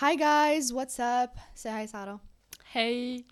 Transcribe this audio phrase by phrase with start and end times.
[0.00, 1.32] Hi guys, what's up?
[1.54, 2.20] Say hi, Sarah.
[2.74, 3.24] Hey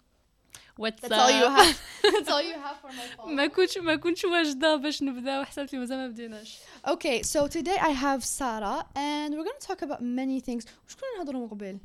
[0.77, 1.58] what's That's all you up?
[1.58, 1.81] have.
[2.15, 3.35] That's all you have for my phone.
[3.36, 7.79] ما كنتش ما كنتش واجده باش نبدا وحسبت لي مازال ما بديناش Okay, so today
[7.79, 10.64] I have Sarah, and we're gonna talk about many things.
[10.88, 11.79] وش كنا نهضروا من قبل؟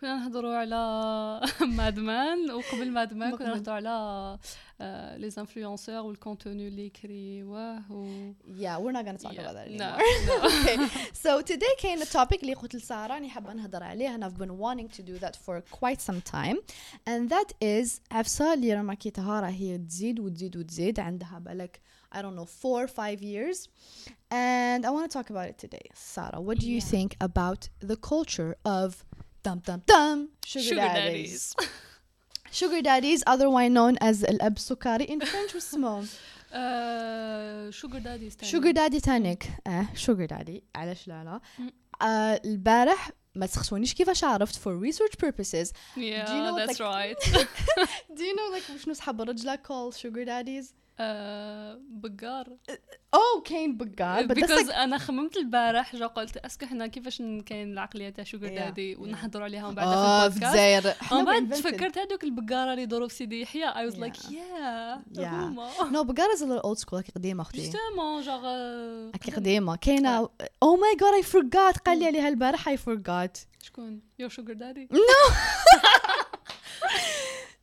[0.00, 0.76] كنا نهضروا على
[1.60, 3.56] مادمان وقبل مادمان كنا قبل.
[3.56, 4.38] نهضروا على
[5.18, 9.84] لي انفلونسور والكونتوني اللي يكريوه و Yeah, we're not gonna talk Yeah, about that no,
[9.84, 9.98] anymore.
[10.26, 10.48] no.
[10.48, 10.76] okay,
[11.24, 14.88] so today كاين التوبيك اللي قلت لسارة اني حابة نهضر عليه and I've been wanting
[14.98, 16.56] to do that for quite some time
[17.08, 21.80] and that is عفسة اللي راما كيتها راهي تزيد وتزيد وتزيد عندها بالك
[22.14, 23.58] I don't know four five years
[24.32, 25.86] and I want to talk about it today.
[26.14, 26.90] Sarah, what do you Yeah.
[26.94, 27.60] think about
[27.90, 28.90] the culture of
[29.45, 31.55] dum dum dum sugar, Sugar daddies?
[31.55, 31.69] daddies.
[32.59, 36.07] sugar daddies otherwise known as الأب سكري in French واسمهم
[37.71, 41.41] شوجر داديز شوجر دادي تانيك آه شوجر دادي علاش لا لا.
[42.07, 46.95] آه البارح ما تسخسونيش كيفاش عرفت for research purposes yeah Do you know that's like-
[46.95, 47.19] right
[48.17, 50.80] do you know like شنو صحاب الرجلة call sugar daddies آه،
[51.89, 52.57] بقار.
[53.15, 58.09] oh كاين because like أنا خممت البارح yeah قلت est-ce que حنا كيفاش كاين العقلية
[58.09, 58.95] تاع Yeah, daddy.
[58.95, 61.49] ونحضروا عليها من بعد آه في الجزائر ومن بعد.
[61.49, 63.71] تفكرت هذوك البقارة اللي يدوروا في سيدي يحيى.
[63.71, 64.27] I was like Yeah.
[64.27, 65.25] yeah Yeah.
[65.25, 65.69] هما.
[66.35, 67.57] Is a little old school هكي قديمة أختي.
[67.57, 68.45] justement genre
[69.15, 69.75] هكي قديمة.
[69.75, 70.25] كاينة
[70.65, 71.79] oh my god I forgot.
[71.85, 73.39] قال لي عليها البارح I forgot.
[73.63, 74.87] شكون؟ يور شوجر دادي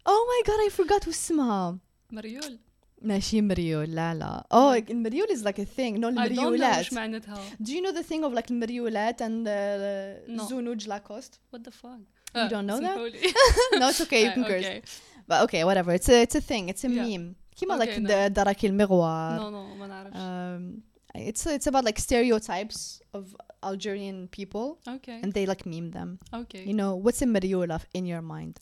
[0.08, 1.78] oh my god I forgot واسمها
[2.12, 2.58] مريول.
[3.01, 6.77] ماشي مريول لا لا oh المريول is like a thing no I don't know المريولات
[6.77, 10.47] واش معناتها Do you know the thing of like المريولات and uh, No.
[10.49, 11.39] زونوج لاكوست?
[11.55, 11.99] what the fuck
[12.35, 12.93] You don't know that?
[12.95, 13.19] سمحولي.
[13.79, 14.23] no, it's okay.
[14.23, 14.65] You آه، can curse.
[14.65, 14.81] اوكي
[15.29, 15.91] But okay, whatever.
[15.99, 16.69] It's a it's a thing.
[16.69, 17.17] It's a Yeah.
[17.17, 17.35] meme.
[17.55, 18.07] كيما Okay, like no.
[18.09, 19.35] the دراكي المغوار.
[19.39, 20.81] نو نو ما نعرفش Um,
[21.17, 23.23] it's it's about like stereotypes of
[23.65, 26.17] Algerian people, اوكي and they like meme them.
[26.31, 28.57] You اوكي know what's a مريولة in your mind?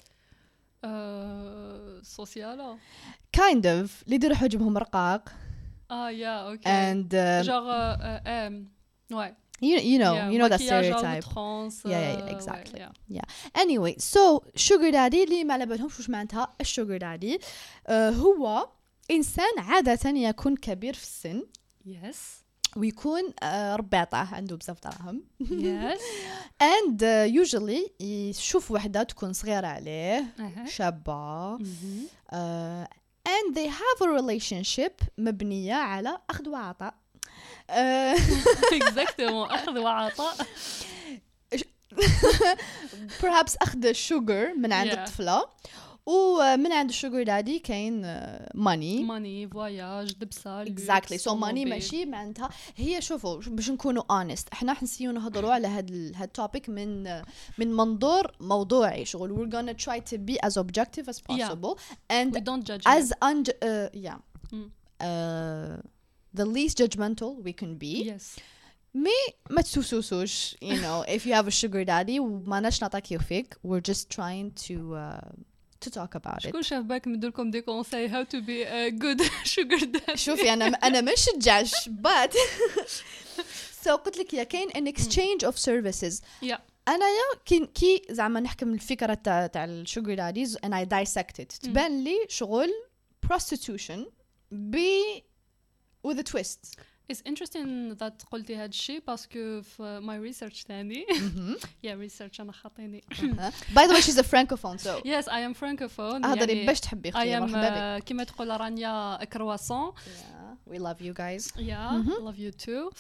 [2.03, 2.77] سوسيالا
[3.37, 3.91] Kind of.
[4.05, 5.29] اللي يديروا حجبهم رقاق
[5.91, 7.71] آه يا أوكي um, جوغ
[8.27, 8.69] ام
[9.13, 9.33] ouais
[9.63, 11.25] you you know Yeah, you know that stereotype.
[11.25, 12.81] outrance, Yeah, yeah, euh, yeah, exactly.
[13.17, 13.27] yeah.
[13.63, 17.39] anyway so sugar daddy اللي ما على بالهمش وش معناتها الشوجر دادي
[17.87, 18.69] آه هو
[19.11, 21.43] انسان عاده يكون كبير في السن
[21.87, 22.46] Yes.
[22.77, 25.23] ويكون آه رباطة عنده بزاف دراهم
[26.77, 30.25] and uh, usually يشوف وحدة تكون صغيرة عليه.
[30.69, 31.59] شابة.
[32.33, 32.89] آه
[33.29, 36.95] and they have a relationship مبنية على أخذ وعطاء
[37.71, 38.15] آه
[38.81, 39.53] Exactement.
[39.53, 40.37] أخذ وعطاء.
[43.23, 44.91] perhaps أخذ ال sugar من عند.
[44.91, 45.45] الطفلة
[46.07, 48.01] ومن عند ال sugar daddy كاين
[48.55, 52.51] money money voyage دبسه exactly so money ماشي معناتها.
[52.77, 57.25] هي شوفوا باش نكونوا honnête إحنا حنسيو نهضروا على هاد هاد topic من آه،
[57.59, 59.05] من منظور موضوعي.
[59.05, 61.75] شغل we gonna try to be as objective as possible
[62.11, 63.45] and we don't judge as in
[63.95, 64.21] yeah
[66.37, 68.17] the least judgmental we can be
[68.95, 69.11] mais
[69.51, 74.07] ما تسوسوسوش no if you have a a daddy daddy ماناش نعطاكيو فيك we just
[74.11, 74.99] trying to
[75.85, 79.85] to talk about شكون شاف باك نمدلكم لكم des conseils how to be good sugar
[79.85, 82.35] daddy شوفي أنا أنا مش judge but
[83.85, 86.23] so قلت لك yeah كاين an exchange of services
[86.89, 91.47] أنا yeah كي كي زعما نحكم الفكرة تاع تاع ال sugar daddies and I dissected
[91.47, 92.71] تبان لي شغل
[93.27, 94.01] prostitution
[94.51, 94.77] but
[96.09, 96.79] with a twist.
[97.13, 101.07] It's interesting that قلتي هاد الشيء parce que في my research تاني
[101.87, 103.05] yeah research أنا خاطيني
[103.75, 107.13] by the way she's a francophone so yes I am francophone هضري يعني باش تحبي
[107.13, 111.53] I أختي am مرحبا بك uh, كيما تقول رانيا كرواسون yeah, we love you guys
[111.57, 112.69] Yeah, I love you too.
[112.71, 112.91] آه،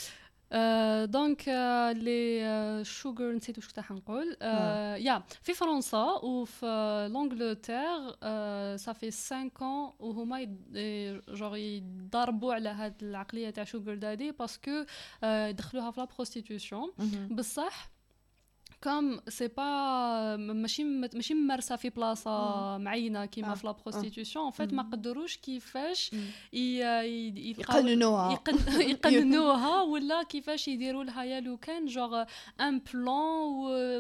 [1.05, 8.17] donc آه، les آه، sugar نسيت واش كنت حنقول آه، yeah في فرنسا وفي l'Angleterre
[8.23, 9.63] آه، صافي 5 ans
[10.01, 14.85] وهما يد- إيه، genre يهضروا على هاد العقليه تاع sugar daddy parce que
[15.25, 16.91] آه، يدخلوها في la prostitution
[17.31, 17.91] بصح
[18.85, 24.51] comme ci pas ماشي ماشي ممارسه في بلاصه معينه كيما آه، في la prostitution en
[24.51, 26.11] fait ما قدروش كيفاش
[27.47, 28.33] يقننوها.
[28.33, 32.25] يقن- يقننوها ولا كيفاش يديروا لها yeah لو كان genre
[32.61, 33.43] un plan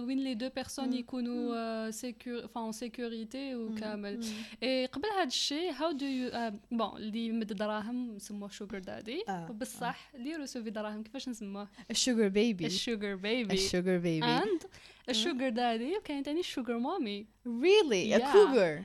[0.04, 4.20] وين les deux personnes يكونوا sécure enfin sécurité وكامل
[4.62, 6.30] اي قبل هذا الشيء how do you
[6.70, 11.96] bon اللي يمد دراهم نسموه sugar daddy آه، بصح اللي يرسوفي دراهم كيفاش نسموه ال
[11.96, 14.26] sugar baby ال sugar baby ال sugar baby
[14.68, 18.14] and ال sugar daddy وكاين تاني ال sugar mommy really?
[18.14, 18.32] A Yeah.
[18.32, 18.84] cougar?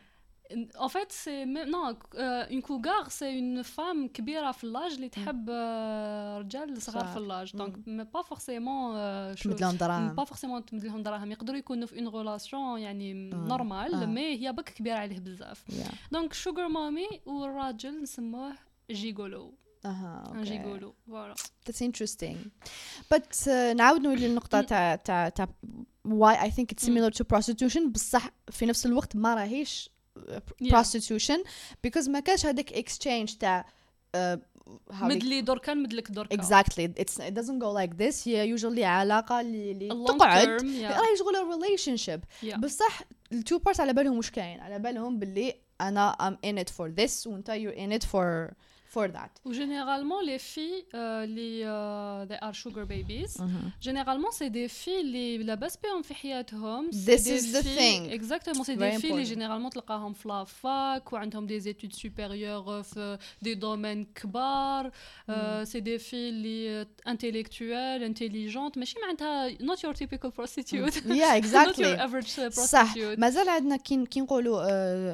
[0.88, 1.46] En fait, c'est
[1.76, 1.86] non,
[2.24, 5.50] euh, une cougar, c'est une femme كبيرة في l'âge اللي تحب
[6.40, 7.06] رجال صغار.
[7.06, 7.56] في l'âge.
[7.56, 7.80] donc
[8.14, 8.96] pas forcément
[9.36, 14.10] تمد لهم دراهم pas forcément تمد لهم دراهم يقدروا يكونوا في une relation يعني normale.
[14.10, 15.64] mais هي بك كبيرة عليه بزاف.
[16.12, 18.54] donc sugar mommy والراجل نسموه
[18.92, 19.54] gigolo
[19.86, 21.36] أها un gigolo voilà
[21.68, 22.38] that's interesting
[23.12, 24.66] but نعاود نولي للنقطة mm.
[24.66, 25.48] تاع تاع تاع
[26.06, 31.44] why I think it's similar to prostitution بصح في نفس الوقت ما راهيش uh, prostitution
[31.84, 33.66] because ما كانش هذاك exchange تاع
[34.18, 34.40] uh,
[34.92, 36.36] مدلي دركا مدلك دركا.
[36.36, 38.28] exactly it doesn't go like this.
[38.28, 40.50] هي usually علاقة اللي اللي تقعد.
[40.50, 42.24] راهي شغل relationship
[42.58, 43.02] بصح
[43.32, 44.60] ال two parts على بالهم واش كاين.
[44.60, 48.52] على بالهم باللي أنا I'm in it for this وأنت you in it for
[48.96, 49.30] for that.
[49.46, 53.42] و généralement les filles اللي آه، they are sugar babies.
[53.82, 58.14] généralement c'est des filles اللي لاباس بهم في حياتهم This is the thing.
[58.14, 59.28] exactement c'est Very des filles اللي important.
[59.28, 64.92] généralement تلقاهم في la fac وعندهم des études supérieures في des domaines كبار
[65.64, 70.94] c'est des filles اللي intellectuelles intelligentes ماشي معناتها not your typical prostitute.
[70.94, 71.84] Yeah not exactly.
[71.84, 73.20] your average uh, صح prostitute.
[73.20, 74.62] مازال عندنا كي كي نقولوا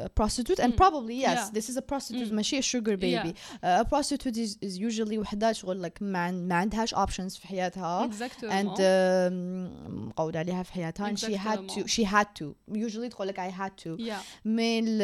[0.06, 0.80] uh, prostitute and Mm.
[0.83, 1.51] probably yes Yeah.
[1.57, 2.33] this is a prostitute Mm.
[2.33, 3.31] ماشي a sugar baby.
[3.33, 7.47] uh, a prostitute is, is usually وحدة شغل like ما, عن- ما عندهاش options في
[7.47, 8.07] حياتها.
[8.07, 8.81] And exactement um,
[9.89, 11.09] مقود عليها في حياتها.
[11.15, 11.89] And she had to Exactement.
[11.89, 12.45] she had to.
[12.77, 13.97] Usually تقول لك I had to.
[14.07, 14.13] Yeah.
[14.45, 15.01] mais ال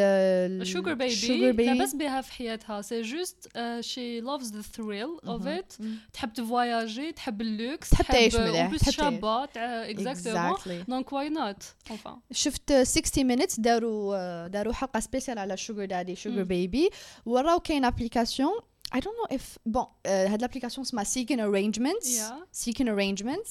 [0.61, 1.61] ال sugar baby sugar baby.
[1.65, 2.81] لاباس بها في حياتها.
[2.81, 3.49] c'est juste
[3.79, 5.95] she loves the thrill of it مم.
[6.13, 8.95] تحب تفواياجي تحب اللوكس تحب تعيش مليح، وبس تحب تعيش.
[8.95, 9.43] شابه
[9.89, 10.89] اكزاكتومون exactly.
[10.89, 12.11] دونك واي نوت enfin.
[12.31, 16.47] شفت 60 minutes داروا داروا حلقة سبيسيال على شوجر دادي شوجر Mm.
[16.47, 16.89] بيبي
[17.25, 18.52] وراو كاين ابليكاسيون
[18.94, 22.64] I don't know if bon آه، هاد الابليكاسيون اسمها Seeking Arrangements Yeah.
[22.64, 23.50] Seeking Arrangements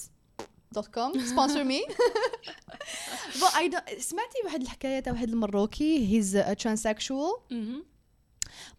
[0.72, 1.94] دوت كوم sponsor me
[3.40, 7.84] but I don't سمعتي واحد الحكايه تاع واحد المروكي he's a transsexual Mhm.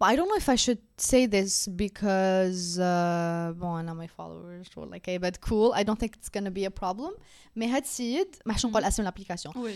[0.01, 4.77] but I don't know if I should say this because uh, bon أنا my followers
[4.77, 7.21] were like hey but cool I don't think it's gonna be a problem
[7.57, 8.87] مي هاد السيد ما حش نقول Mm.
[8.87, 9.75] اسم الابليكاسيون وي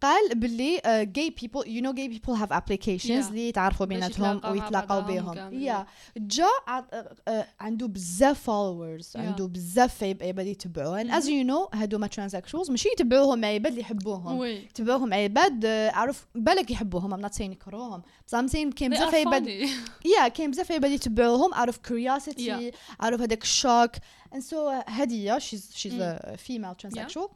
[0.00, 0.80] قال باللي
[1.42, 3.28] people you know gay people have applications Yeah.
[3.28, 5.52] اللي يتعرفوا بيناتهم ويتلاقاو بهم.
[5.62, 6.94] yeah جا uh,
[7.30, 9.16] uh, عنده بزاف Yeah.
[9.16, 11.26] عنده بزاف عب- عباد يتبعوه as Mhm.
[11.26, 17.16] you know هادوما transsexuals ماشي يتبعوهم عباد اللي يحبوهم يتبعوهم عباد uh, عرف بالك يحبوهم
[17.16, 19.46] I'm not saying يكرهوهم بصح I'm saying كاين بزاف عباد.
[20.04, 21.54] yeah كاين بزاف عباد يتبعوهم
[22.38, 23.04] Yeah.
[23.04, 23.90] out of هذاك ال choc
[25.38, 26.34] she's she's Mm.
[26.34, 27.30] a female transsexual آه،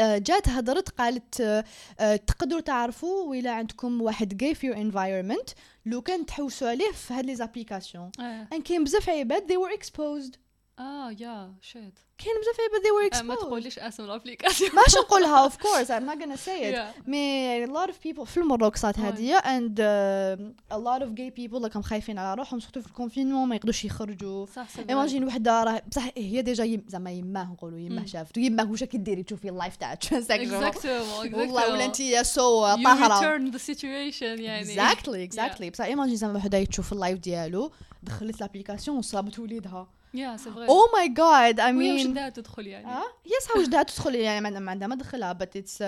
[0.00, 1.64] جات هضرت قالت آه،
[2.00, 5.54] آه، تقدروا تعرفوا ولا عندكم واحد gay في your environment.
[5.86, 8.10] لو كان تحوسوا عليه في هاد les applications.
[8.20, 8.48] آه.
[8.52, 10.45] أن كاين بزاف عباد they were exposed.
[10.78, 13.38] آه yeah shit كاين بزاف عباد they were آه، ما exposed.
[13.40, 16.74] تقوليش أسم l'application ماش نقولها course I'm not gonna say it.
[16.74, 17.08] Yeah.
[17.08, 18.98] mais a lot of people في المروك صارت.
[18.98, 23.48] هادية and uh, a lot of gay people خايفين على روحهم surtout في le confinement
[23.48, 24.46] ما يقدروش يخرجوا.
[24.46, 26.84] صح si imagine وحدة راه بصح هي déjà يم...
[26.88, 28.04] زعما يماه نقولوا يماه.
[28.04, 32.84] شافت يماه واش راكي ديري تشوفي ال live تاع exactement والله ولا انت so you
[32.84, 33.20] طاهرة.
[33.20, 34.60] return the situation يعني.
[34.60, 37.72] exactly exactly بصح imagine زعما وحدة تشوف ال live ديالو
[38.02, 39.88] دخلت l'application وصابت وليدها.
[40.18, 44.60] yeah see oh my God I mean بدها تدخل يعني آه yes جدها تدخل يعني
[44.60, 45.82] ما عندها ما دخلها بس it's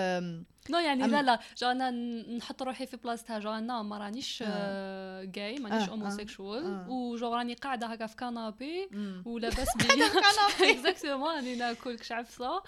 [0.69, 1.91] no يعني لا لا جو أنا
[2.37, 4.43] نحط روحي في بلاصتها جو أنا ما رانيش.
[5.33, 6.89] gay مانيش homosexuel آه.
[6.89, 8.89] وجو راني قاعدة هكا في canapé.
[9.25, 10.05] ولاباس بيا
[10.71, 12.61] exactement راني ناكل كش عفسة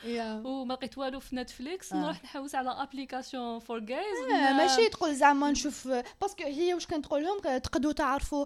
[0.45, 1.93] وما لقيت والو في Netflix.
[1.93, 5.87] نروح نحوس على application for gays ماشي تقول زعما نشوف
[6.21, 8.45] parce que هي واش كانت تقول لهم تقدروا تعرفوا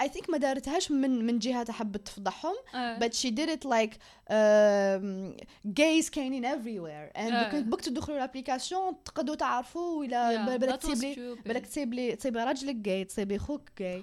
[0.00, 2.54] I think ما دارتهاش من من جهة حبت تفضحهم
[2.98, 3.94] but she did it like
[4.30, 5.36] um,
[5.80, 7.16] gays كاينين everywhere.
[7.16, 7.50] And آه.
[7.50, 12.16] كنت بك تدخلوا ال application تقدروا تعرفوا ولا بل- بالك تصيب لي بالك تصيب لي
[12.16, 14.02] تصيب راجلك جاي تصيب خوك جاي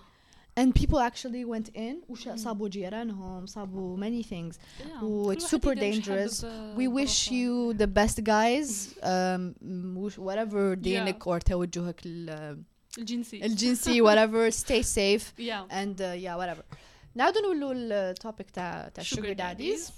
[0.59, 4.55] and people actually went in وش صابوا جيرانهم صابوا many things.
[5.03, 6.43] و it's super dangerous.
[6.77, 8.69] we wish you the best guys.
[9.03, 9.53] Um,
[9.97, 12.63] وش- whatever دينك or توجهك ال-
[12.97, 13.45] الجنسي.
[13.45, 15.39] الجنسي whatever stay safe.
[15.39, 16.77] yeah and uh, yeah whatever.
[17.15, 19.91] نعاودو نولوا ال topic تاع تاع sugar daddies.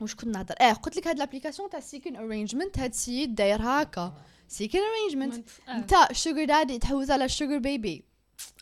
[0.00, 3.62] واش كنا نهضر؟ آه قلت لك هاد ال application تاع Seeking Arrangement هاد السيد داير
[3.62, 4.14] هكا.
[4.48, 8.04] Seeking Arrangement انت sugar daddy تحوس على sugar baby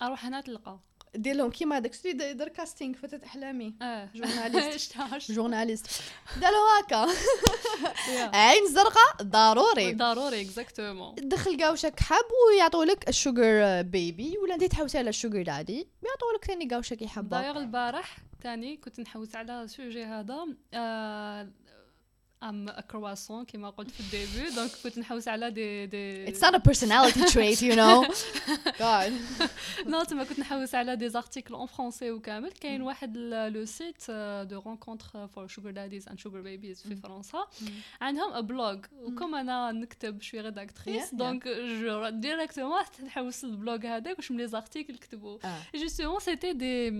[0.02, 0.78] أروح هنا تلقى.
[1.22, 3.74] دير لهم كيما هذاك شتي دار casting فتاة أحلامي.
[3.82, 4.08] آه.
[4.14, 4.94] journaliste.
[5.30, 5.86] journaliste.
[6.42, 7.12] دار له هكا
[8.36, 9.92] عين زرقاء ضروري.
[9.92, 15.08] ضروري exactement دخل قاع واش تحب ويعطوا لك ال sugar baby ولا انت تحوسي على
[15.10, 19.62] ال sugar daddy يعطوا لك ثاني قاع واش يحبوا داير البارح تاني كنت نحوس على
[19.62, 20.46] ال sujet هذا.
[20.74, 21.48] آه
[22.42, 26.54] I'm croissant كما قلت في ال début donc كنت نحوس على دي دي It's not
[26.54, 28.06] a personality trait, you know.
[28.84, 29.12] God.
[29.86, 34.10] no تما كنت نحوس على des articles en français وكامل كاين واحد le site
[34.50, 37.46] de rencontre for sugar daddies and sugar babies في فرنسا
[38.00, 41.14] عندهم blog comme أنا نكتب شوي rédactrice Yeah, yeah.
[41.14, 41.48] donc
[41.82, 45.76] genre directement نحوس ال blog هذاك واش من les articles كتبوا Ah.
[45.78, 46.92] Justement, c'était des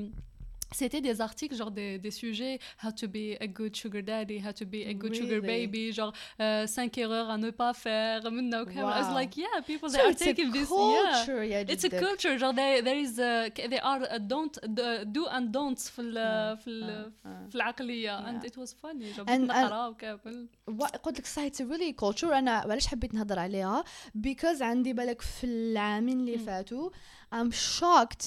[0.76, 4.52] c'était des articles genre des, des sujets how to be a good sugar daddy how
[4.52, 5.68] to be a good sugar Really?
[5.68, 8.94] baby genre euh, 5 erreurs à ne pas faire منا وكامل.
[8.94, 9.20] I was Wow.
[9.20, 11.74] like yeah people So they are it's a taking this yeah culture, yeah.
[11.74, 12.00] it's a جدك.
[12.00, 16.02] culture genre they, there is a, they are a don't the do and don'ts في
[16.02, 17.48] ال في ال آه، آه.
[17.50, 18.50] في العقلية and Yeah.
[18.50, 21.66] it was funny genre And- بدنا and- نقرا وكامل Wa- قلت لك صح it's a
[21.66, 23.84] really culture انا علاش حبيت نهضر عليها
[24.18, 26.46] because عندي بالك في العامين اللي مم.
[26.46, 26.90] فاتوا
[27.34, 28.26] I'm shocked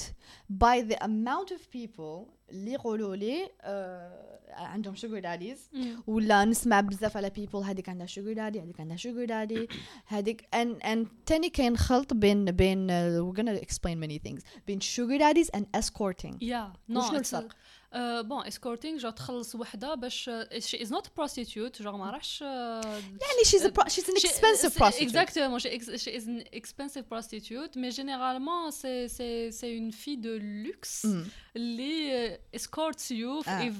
[0.49, 7.17] by the amount of people اللي يقولوا لي آه عندهم sugar daddies ولا نسمع بزاف
[7.17, 11.77] على people هذيك عندها sugar daddy هذيك عندها sugar daddy هذيك and and تاني كاين
[11.77, 16.67] خلط بين بين uh, we're gonna explain many things بين sugar daddies and escorting yeah
[16.89, 17.55] no وشنو it's- الفرق؟
[17.96, 23.62] بون اسكورتينغ جو تخلص وحدة باش she is not prostitute genre ما راحش يعني she's
[23.64, 27.90] a pro- she's an expensive prostitute Exactement, she, ex- she is an expensive prostitute, mais
[28.00, 30.34] généralement c'est c'est c'est une fille de
[30.66, 31.26] luxe Mm.
[31.56, 33.70] اللي escorts you في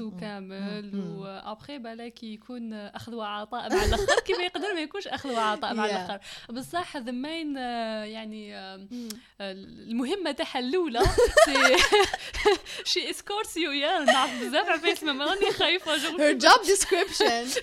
[0.00, 0.06] مم.
[0.06, 0.90] وكامل.
[1.18, 5.84] وابخي بالك يكون أخذ وعطاء مع الآخر كيما يقدر ما يكونش أخذ وعطاء مع.
[5.86, 6.20] الآخر
[6.50, 9.14] بصح the main آه، يعني Mm.
[9.40, 11.00] المهمة تاعها الأولى
[12.84, 17.60] she escorts you yeah نعرف بزاف اسمها ما راني خايفه جو her job description.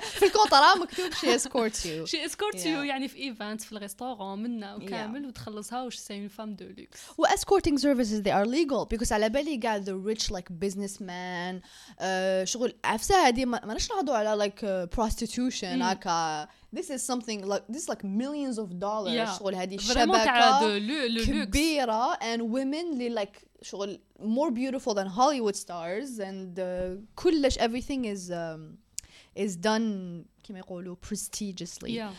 [0.00, 2.04] في ال contrat مكتوب she escorts you.
[2.04, 2.82] she escort you.
[2.82, 7.00] يعني في event في ال restaurant منا وكامل وتخلصها وش c'est une femme de luxe
[7.18, 12.04] و escorting services they are legal because على بالي قاعد the rich like businessman uh,
[12.44, 15.64] شغل عفسة هذه ما ماناش نهضروا على like uh, prostitution.
[15.64, 19.39] هكا this is something like this is like millions of dollars Yeah.
[19.39, 24.93] شغل هذه فريمون تاع شبكة لو لوكس كبيرة and women اللي like شغل more beautiful
[24.93, 28.77] than Hollywood stars and uh, كلش everything is um,
[29.43, 32.11] is done كما يقولوا prestigiously يا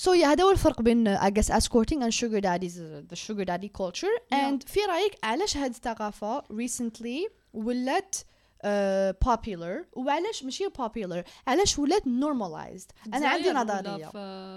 [0.00, 3.16] So yeah هذا هو الفرق بين uh, I guess escorting and sugar daddies uh, the
[3.16, 4.34] sugar daddy culture Yeah.
[4.48, 8.16] and في رأيك علاش هاد الثقافة recently ولات
[8.65, 9.85] uh, popular.
[9.93, 14.07] وعلاش ماشي popular علاش ولات normalized أنا عندي نظرية.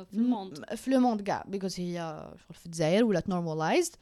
[0.04, 1.44] في ال monde؟ في le monde كاع.
[1.52, 3.94] Because هي شغل في الجزائر ولات normalized.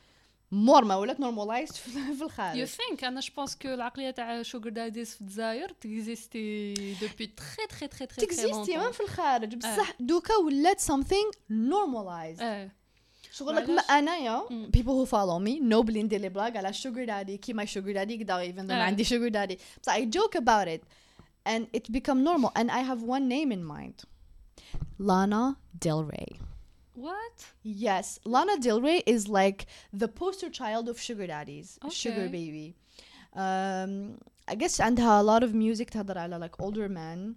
[0.52, 4.42] مور ما ولات normalized في في you الخارج think أنا je pense que العقلية تاع
[4.42, 9.00] sugar daddies في الجزائر ت existé depuis très très très très ت existé même في
[9.00, 9.54] الخارج.
[9.54, 12.42] بصح دوكا ولات something normalized.
[13.29, 13.89] اه شغل لك ما معلش.
[13.89, 14.71] انايا مم.
[14.77, 17.93] people who follow me know بلي ندير لي بلاغ على sugar daddy كي my sugar
[17.95, 18.83] daddy كدا even though ما آه.
[18.83, 20.81] عندي sugar daddy but I joke about it
[21.50, 24.03] and it become normal and I have one name in mind
[25.00, 26.39] Lana Del Rey
[26.97, 29.65] وات yes Lana Del Rey is like
[30.01, 32.38] the poster child of sugar daddies sugar Okay.
[32.39, 32.67] baby
[33.43, 37.35] um, I guess عندها a lot of music تهضر على like older men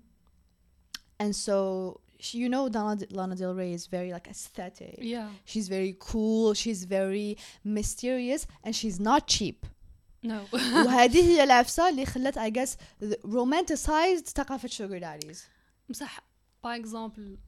[1.22, 5.68] and so she, you know Lana, Lana Del Rey is very like aesthetic يا She's
[5.68, 9.66] very cool, she's very mysterious, and she's not cheap.
[10.24, 15.38] نو وهذه هي العفسة اللي خلت I guess the romanticized ثقافة sugar daddies.
[15.88, 16.20] بصح
[16.64, 17.38] باغ اكزومبل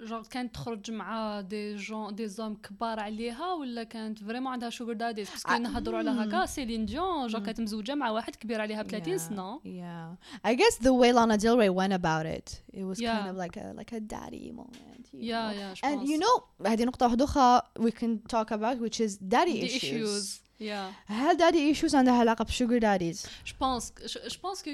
[0.00, 4.92] جونغ كانت تخرج مع des gens des hommes كبار عليها ولا كانت vraiment عندها sugar
[4.92, 6.10] daddies parce que ع- نهضروا على.
[6.10, 7.46] هكا سيلين ديون جونغ مم.
[7.46, 10.48] كانت مزوجة مع واحد كبير عليها ب 30 Yeah, سنة Yeah.
[10.48, 13.30] I guess the way Lana Del Rey went about it, it was kind Yeah.
[13.30, 15.04] of like a like a daddy moment.
[15.12, 15.56] You yeah know?
[15.56, 19.60] yeah And you know هذه نقطة واحدة أخرى we can talk about which is daddy
[19.60, 19.84] the issues.
[19.84, 24.70] issues yeah هل daddy issues عندها علاقة بsugar daddies؟ جو pense je pense que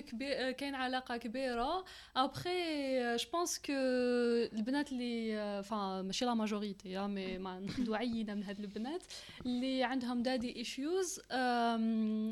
[0.58, 1.84] كاين علاقة كبيرة.
[2.16, 3.72] après je pense que
[4.58, 9.02] البنات اللي enfin ماشي la majorité mais ما ناخذوا عينه من هاد البنات
[9.46, 11.20] اللي عندهم daddy issues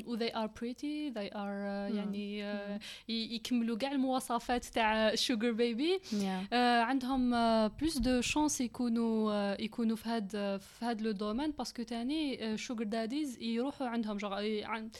[0.07, 5.16] و they are pretty they are uh, يعني uh, ي- يكملوا كاع المواصفات تاع ال
[5.16, 6.53] sugar baby Yeah.
[6.83, 7.29] عندهم
[7.67, 10.29] plus de chances يكونوا آه، يكونوا في هاد
[10.59, 14.33] في هاد le domaine parce que تاني sugar daddies يروحوا عندهم جوغ
[14.63, 14.91] عن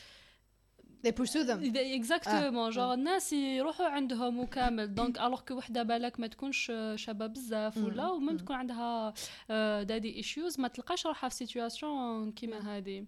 [1.07, 1.77] They pursue them.
[1.77, 7.77] exactement genre الناس يروحوا عندهم وكامل donc alors que وحدة بالك ما تكونش شابه بزاف
[7.77, 7.85] مم.
[7.85, 8.37] ولا ومم مم.
[8.37, 9.13] تكون عندها
[9.83, 13.05] daddy issues ما تلقاش روحها في situation كيما هذه.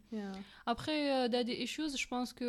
[0.67, 2.45] après daddy issues je pense que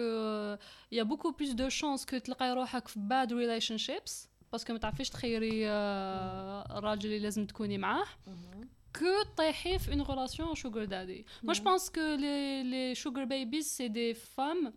[0.92, 4.78] y a beaucoup plus de chances que تلقاي روحك في bad relationships parce que ما
[4.78, 8.06] تعرفيش تخيري آه، الراجل اللي لازم تكوني معاه
[8.97, 11.23] que طيحي في une relation sugar daddy.
[11.43, 11.69] Moi, je Yeah.
[11.69, 14.71] pense que les, les sugar babies, c'est des femmes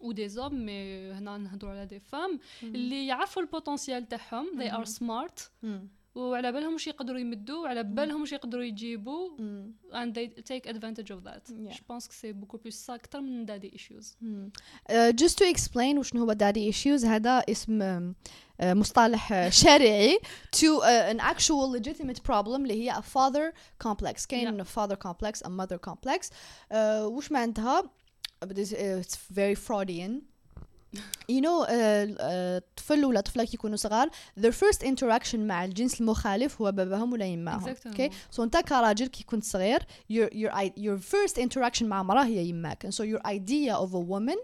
[0.00, 5.42] ودي زوم مي هنا نهضروا على دي فام اللي يعرفوا البوتنسيال تاعهم they are smart
[6.14, 9.28] وعلى بالهم واش يقدروا يمدوا وعلى بالهم واش يقدروا يجيبوا
[9.92, 11.72] and they take advantage of that Yeah.
[11.76, 14.04] je pense que c'est beaucoup plus ça اكثر من daddy issues
[14.90, 20.18] Uh, just to explain وشنو هو daddy issues هذا اسم um, uh, مصطلح uh, شرعي
[20.56, 23.52] to uh, an actual legitimate problem اللي هي a father
[23.88, 24.66] complex كاين Yeah.
[24.66, 27.82] father complex a mother complex uh, وش معناتها
[28.44, 30.12] But it's, uh, it's very Freudian
[31.28, 34.10] you know uh, uh, طفل ولا طفلة كي يكونوا صغار
[34.40, 37.94] their first interaction مع الجنس المخالف هو باباهم ولا يماهم Exactement.
[37.96, 39.78] okay so انت كراجل كي كنت صغير
[40.12, 43.90] your your i- your first interaction مع مراه هي يماك and so your idea of
[43.94, 44.38] a woman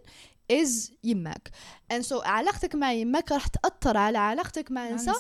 [0.53, 1.49] is يماك
[1.93, 5.15] and so علاقتك مع يماك راح تأثر على علاقتك مع إنسان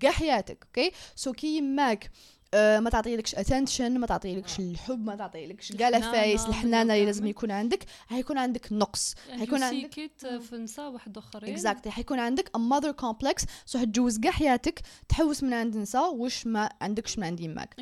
[0.00, 2.10] كاع حياتك okay so كي يماك
[2.54, 7.26] آه، ما تعطيلكش attention ما تعطيلكش الحب ما تعطيلكش كاع الفايس من الحنانه اللي لازم.
[7.26, 7.84] يكون عندك.
[8.06, 9.14] حيكون عندك نقص.
[9.38, 11.52] حيكون عندك كيت في نساء واحد آخرين.
[11.52, 13.44] exactly حيكون عندك a mother complex.
[13.66, 17.74] so حتجوز كاع حياتك تحوس من عند نساء واش ما عندكش من عند يماك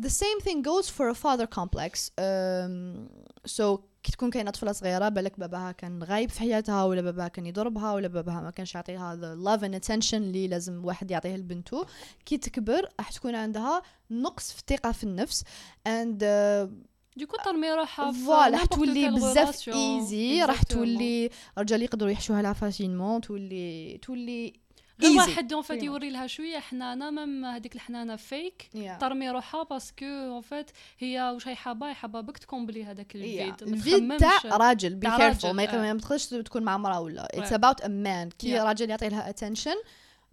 [0.00, 2.10] the same thing goes for a father complex.
[2.20, 3.08] um,
[3.46, 7.46] so كي تكون كاينة طفله صغيرة بالك باباها كان غايب في حياتها ولا باباها كان
[7.46, 11.86] يضربها ولا باباها ما كانش يعطيها the love and attention اللي لازم واحد يعطيه لبنته
[12.26, 16.68] كي تكبر راح تكون عندها نقص في الثقة في النفس uh,
[17.16, 19.68] du coup ترمي روحها voilà راح تولي بزاف.
[19.68, 20.62] easy راح.
[20.62, 24.63] تولي رجال يقدروا يحشوها لها facilement تولي تولي
[25.02, 25.16] غير.
[25.16, 25.82] واحد en fait.
[25.82, 28.98] يوري لها شوية حنانة même هذيك الحنانة فيك Yeah.
[29.00, 32.84] ترمي روحها parce que en fait هي واش هي حابة هي حابة بك ت combler
[32.84, 33.16] هذاك Yeah.
[33.16, 34.30] ال vide ما ال vide.
[34.42, 35.92] تاع راجل be careful ما يق- آه.
[35.98, 37.52] تقدرش تكون مع مرأة ولا it's.
[37.52, 38.62] about a man كي Yeah.
[38.62, 39.74] راجل يعطي لها attention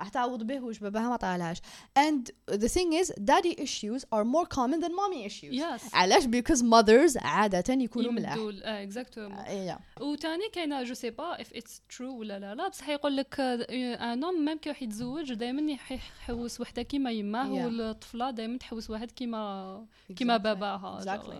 [0.01, 1.57] راح تعوض به واش باباها ما عطاهاش
[1.99, 5.53] and the thing is daddy issues are more common than mommy issues.
[5.53, 8.35] yes علاش؟ because mothers عادة يكونوا ملاح.
[8.35, 9.79] يمدوا exactement إيه.
[10.01, 12.55] وتاني كاينة je sais pas if it's true ولا لا.
[12.55, 17.41] لا بصح يقول لك un homme même كي واحد يتزوج دائما يحوس وحدة كيما يماه
[17.51, 17.65] Yeah.
[17.65, 20.41] والطفلة دائما تحوس واحد كيما كيما Exactly.
[20.41, 20.99] باباها.
[21.01, 21.35] Exactly.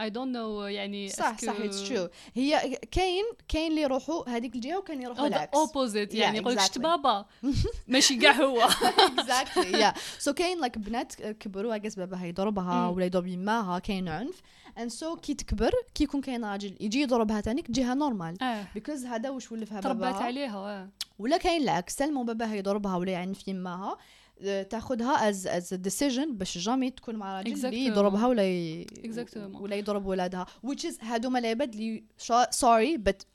[0.00, 4.78] I don't know يعني صح صح it's true هي كاين كاين اللي يروحوا هذيك الجهة
[4.78, 5.58] وكاين يروحوا العكس.
[5.58, 6.80] opposite يعني يقول شت exactly.
[6.80, 7.26] بابا.
[7.88, 8.68] ماشي كاع هو.
[9.18, 9.94] Exactly yeah.
[10.24, 12.88] So كاين like بنات كبروا just باباها يضربها.
[12.88, 14.42] ولا يضرب يماها كاين عنف.
[14.78, 18.66] And so كي تكبر كي يكون كاين راجل يجي يضربها تاني تجيها normal آه.
[18.78, 20.88] Because هذا واش ولفها تربات باباها؟ عليها آه.
[21.18, 23.90] ولا كاين العكس tellement باباها يضربها ولا يعنف يماها.
[23.90, 23.98] آه،
[24.70, 27.64] تاخذها as as decision باش jamais تكون مع راجل exactly.
[27.64, 28.86] اللي يضربها ولا ي...
[28.86, 29.36] exactly.
[29.36, 30.46] ولا يضرب ولادها.
[30.66, 32.04] Which is هادوما العباد اللي
[32.50, 33.26] sorry but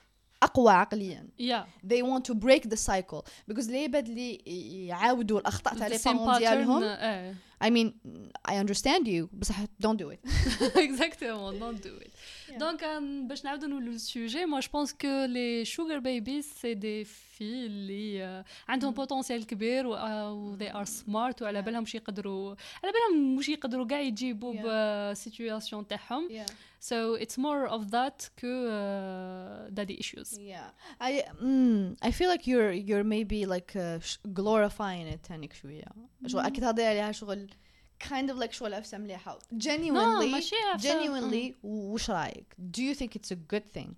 [0.44, 1.28] أقوى عقليا.
[1.40, 1.88] Yeah.
[1.88, 3.26] they want to break the cycle.
[3.52, 4.36] Because العباد اللي
[4.88, 6.84] يعاودوا الأخطاء تاع les parents ديالهم.
[6.84, 7.36] Eh.
[7.62, 7.94] I mean
[8.48, 10.20] I understand you بصح don't do it.
[10.88, 11.28] Exactly
[11.60, 12.12] don't do it.
[12.58, 17.06] Euh, باش نعاودو نولو لل sujet moi je pense que les sugar babies c'est des
[17.06, 22.56] filles اللي آه، عندهم potentiel كبير و آه، they are smart وعلى بالهم واش يقدروا
[22.84, 25.12] على بالهم واش يقدروا كاع يجيبوا.
[25.12, 26.30] ب situation تاعهم
[26.82, 30.70] so it's more of that que uh, daddy issues Yeah,
[31.08, 34.00] I mm, I feel like you're you're maybe like uh,
[34.40, 35.86] glorifying it تانيك شوية.
[36.28, 37.50] شغل أكيد هذا عليها شغل
[38.09, 39.39] kind of like شغل أفسه مليحة.
[39.59, 40.89] Genuinely, ماشي عفسة.
[40.89, 43.89] genuinely وش رأيك؟ Do you think it's a good thing?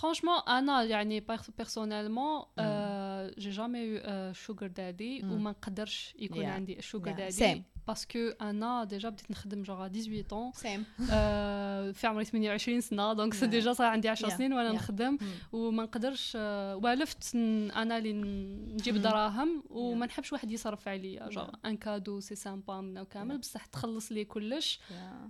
[0.00, 1.20] Franchement, انا يعني
[1.60, 5.24] personnellement euh, j'ai jamais eu euh, sugar daddy Mm.
[5.24, 6.48] وما نقدرش يكون Yeah.
[6.48, 7.18] عندي sugar Yeah.
[7.18, 7.79] daddy Same.
[7.91, 11.01] باسكو أنا déjà بديت نخدم جوغ 18 ans Same.
[11.11, 13.47] آه، في عمري 28 سنه donc c'est.
[13.47, 14.33] déjà صار عندي 10 Yeah.
[14.37, 14.75] سنين وأنا Yeah.
[14.75, 15.23] نخدم Mm.
[15.53, 18.97] وما نقدرش آه، والفت أنا اللي نجيب.
[18.97, 21.47] دراهم وما نحبش واحد يصرف عليا genre.
[21.65, 23.39] un cadeau c'est sympa منا وكامل Yeah.
[23.39, 24.79] بصح تخلص لي كلش.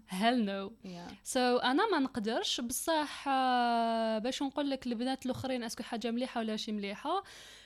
[0.07, 0.71] hell no.
[1.23, 6.11] so so, أنا ما نقدرش بصح آه، باش نقول لك البنات الاخرين est-ce que حاجة
[6.11, 7.23] مليحه ولا شي مليحه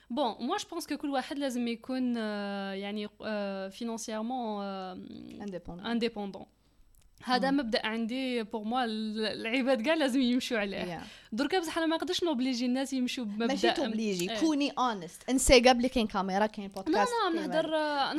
[0.09, 3.07] bon moi je pense que كل واحد لازم يكون آه، يعني
[3.69, 4.65] financièrement
[5.45, 5.85] Independent.
[5.85, 6.45] indépendant
[7.23, 7.57] هذا مم.
[7.57, 11.03] مبدأ عندي pour moi العباد كاع لازم يمشوا عليه Yeah.
[11.31, 14.39] دركا بصح أنا ما نقدرش ن obliger الناس يمشوا بمبدأ ماشي ت obliger إيه.
[14.39, 17.69] كوني honest انسي بلي كاين كاميرا كاين لا بودكاست لا كاين نهضر.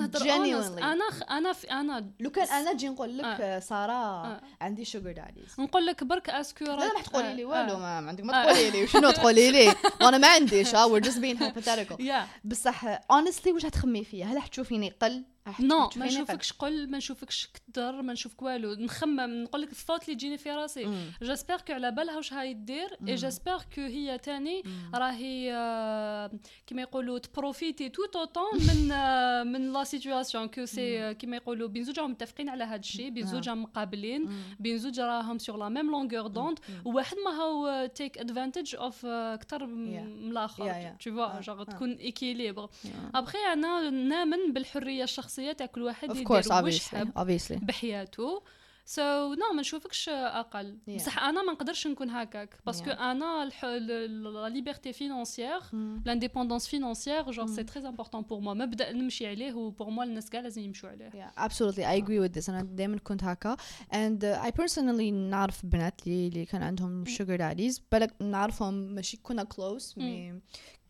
[0.00, 0.82] نهضر.
[0.82, 3.28] أنا خ- أنا في أنا لو كان أنا نجي نقول لك آه.
[3.56, 4.40] آه، سارة آه.
[4.60, 7.74] عندي sugar daddies نقول لك برك est-ce que لا لا ما تقولي لي آه، والو
[7.74, 7.78] آه.
[7.78, 8.26] ما عندك آه.
[8.26, 12.26] ما تقولي لي شنو تقولي لي وأنا ما عنديش ها we're just being hypothetical يا
[12.44, 15.24] بصح honestly واش هتخمي فيا هل حتشوفيني قل
[15.60, 18.74] non ما نشوفكش قل ما نشوفكش كدر ما نشوفك والو.
[18.74, 20.84] نخمم نقول لك الفوت اللي تجيني في راسي.
[21.22, 24.62] j'espère que على بالها واش هاي دير؟ et j'espère que هي تاني
[24.94, 26.30] راهي آه،
[26.66, 31.68] كيما يقولوا ت profiter tout autant من آه، من la situation que c'est كيما يقولوا
[31.68, 34.30] بين زوج راهم متفقين على هذا الشيء بين زوج راهم مقابلين
[34.60, 39.66] بين زوج راهم sur la même longueur d'onde وواحد ما هو take advantage of أكثر
[39.66, 42.68] من الآخر toutefois genre تكون équilibre
[43.14, 45.35] ابخي أنا نامن بالحرية الشخصية.
[45.36, 47.18] تاع كل واحد يدير واش حاب
[47.58, 48.42] بحياته
[48.88, 50.90] so so, non ما نشوفكش أقل Yeah.
[50.94, 53.00] بصح أنا ما نقدرش نكون هكاك parce que Yeah.
[53.00, 55.60] أنا la liberté financière
[56.04, 60.30] l'indépendance financière genre c'est très important pour moi مبدا نمشي عليه و pour moi الناس
[60.30, 61.84] كاع لازم يمشوا عليه absolutely.
[61.84, 62.48] I agree with this.
[62.48, 63.56] أنا دايما كنت هكا.
[63.56, 67.80] Uh, I personally نعرف بنات اللي اللي كان عندهم sugar daddies.
[67.92, 69.98] بالك نعرفهم ماشي كنا close.
[69.98, 70.40] mais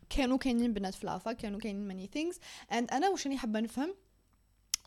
[0.09, 2.35] كانوا كاينين بنات في العفا كانوا كاينين many things.
[2.71, 3.95] And أنا واش راني حابة نفهم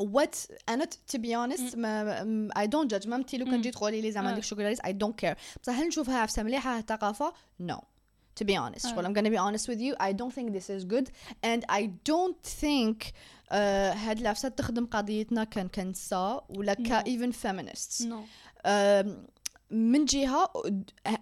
[0.03, 0.35] what
[0.69, 3.61] انا ت- to be honest ما م- I don't judge مامتي لو كان مم.
[3.61, 4.33] جيت تقولي لي زعما آه.
[4.33, 7.33] عندك sugar daddies I don't care بصح هل نشوفها عفسه مليحه ثقافه
[7.71, 7.75] no
[8.41, 8.95] to be honest آه.
[8.95, 11.07] well I'm gonna be honest with you I don't think this is good
[11.45, 13.53] and I don't think uh,
[13.95, 17.03] هاد العفسات تخدم قضيتنا كان كنساء ولا ك No.
[17.07, 18.23] even feminists نو
[18.65, 19.27] أم،
[19.71, 20.49] من جهه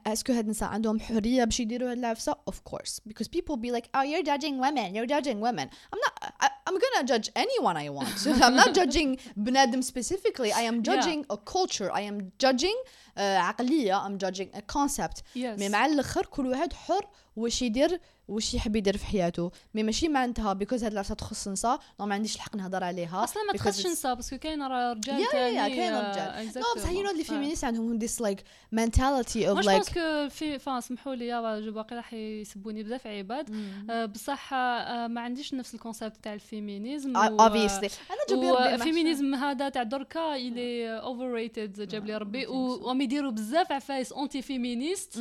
[0.07, 3.87] اسكو هاد النساء عندهم حريه باش يديروا هاد العفسه of course because people be like
[3.95, 7.89] oh you're judging women you're judging women I'm not I, I'm gonna judge anyone I
[7.89, 13.06] want I'm not judging بنادم specifically I am judging a culture I am judging uh,
[13.18, 15.22] عقلية I'm judging a concept.
[15.36, 19.50] yes mais مع الأخر كل واحد حر واش يدير واش يحب يدير في حياته.
[19.74, 23.24] mais ماشي معناتها because هاد العفسة تخص نساء no ما عنديش الحق نهضر عليها.
[23.24, 26.12] أصلا ما تخصش نساء parce que كاين راه رجال Yeah, yeah, تاني yeah, كاين آه،
[26.12, 26.46] رجال.
[26.56, 27.24] نو بصح يو نو اللي آه.
[27.26, 28.38] feminist عندهم like
[28.76, 33.06] mentality of مش like باسكو في فا سمحوا لي يا جو باقي راح يسبوني بزاف
[33.06, 33.54] عباد.
[33.90, 37.92] آه، بصح آه، ما عنديش نفس الكونسيبت تاع الفيمينيزم Uh, obviously.
[38.10, 42.46] أنا جاب لي ربي الفيمينيزم هذا تاع دركا إلي اوفر ريتد جاب لي ربي.
[42.46, 45.18] وهم يديروا بزاف عفايس اونتي فيمينيست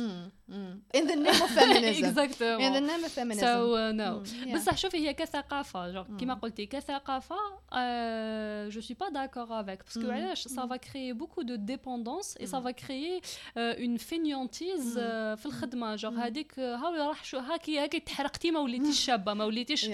[0.96, 2.04] in the name of feminism.
[2.66, 3.40] In the name of feminism.
[3.40, 4.54] سو نو Mm, yeah.
[4.54, 7.36] بصح شوفي هي كثقافه جو كيما قلتي كثقافه
[8.68, 10.10] je suis pas d'accord avec parce que Mm.
[10.10, 13.20] علاش ça va créer beaucoup de dépendance et ça va créer
[13.56, 14.98] une fainéantise
[15.38, 15.96] في الخدمة.
[15.96, 19.90] جو هذيك هاو راح شو هاكي هاكي تحرقتي ما وليتيش شابة ما وليتيش Yeah,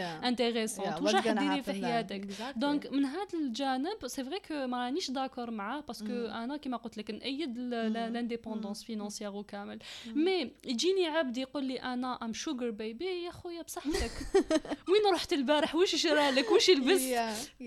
[1.02, 1.72] واش راح ديري في?
[1.72, 2.58] حياتك؟ Exactly.
[2.58, 6.32] donc من هذا الجانب c'est vrai que ما رانيش d'accord معاه parce que Mm.
[6.34, 9.78] أنا كيما قلت لك نأيد l'indépendance financière وكامل
[10.14, 14.10] mais يجيني عبد يقول لي أنا I'm sugar baby يا خويا بصحتك.
[14.88, 17.14] وين رحت البارح؟ واش شرا لك؟ واش لبست.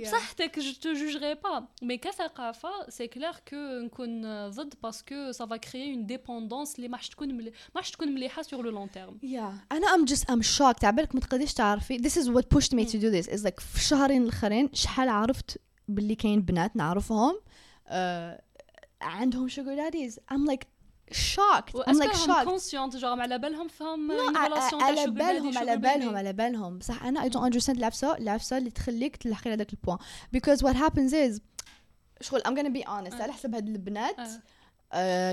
[0.03, 5.45] بصحتك je te jugerai pas mais كثقافه c'est clair que نكون ضد parce que ça
[5.45, 7.33] va créer une dépendance اللي ما راحش تكون.
[7.37, 9.71] ما راحش تكون مليحة sur le long terme Yeah.
[9.73, 10.83] أنا I'm just I'm shocked.
[10.83, 11.97] عبالك ما تقدريش تعرفي.
[11.97, 13.27] This is what pushed me to do this.
[13.33, 17.39] Is like في الشهرين الأخرين شحال عرفت باللي كاين بنات نعرفهم
[17.87, 17.91] uh,
[19.01, 20.13] عندهم sugar daddies.
[20.33, 20.65] I'm like
[21.11, 26.77] shocked I'm like shocked consciente جو على بالهم فهم على بالهم على بالهم على بالهم
[26.77, 29.97] بصح أنا I don't understand العفسة العفسة اللي تخليك تلحقي هذاك ال point
[30.31, 31.41] because what happens is
[32.21, 34.29] شغل I'm gonna be honest على حسب هاد البنات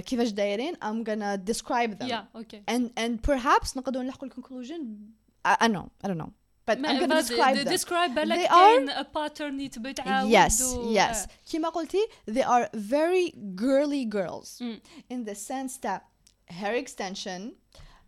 [0.05, 4.99] كيفاش دايرين I'm gonna describe them yeah okay and and perhaps نقدروا نلحقوا ال conclusion
[5.47, 6.29] أنا أنا no
[6.66, 10.62] but I'm gonna describe them describe بالك They كاين a pattern يتبعد yes
[10.96, 14.80] yes كيما قلتي they are very girly girls Mm.
[15.10, 16.02] in the sense that
[16.50, 17.54] hair extension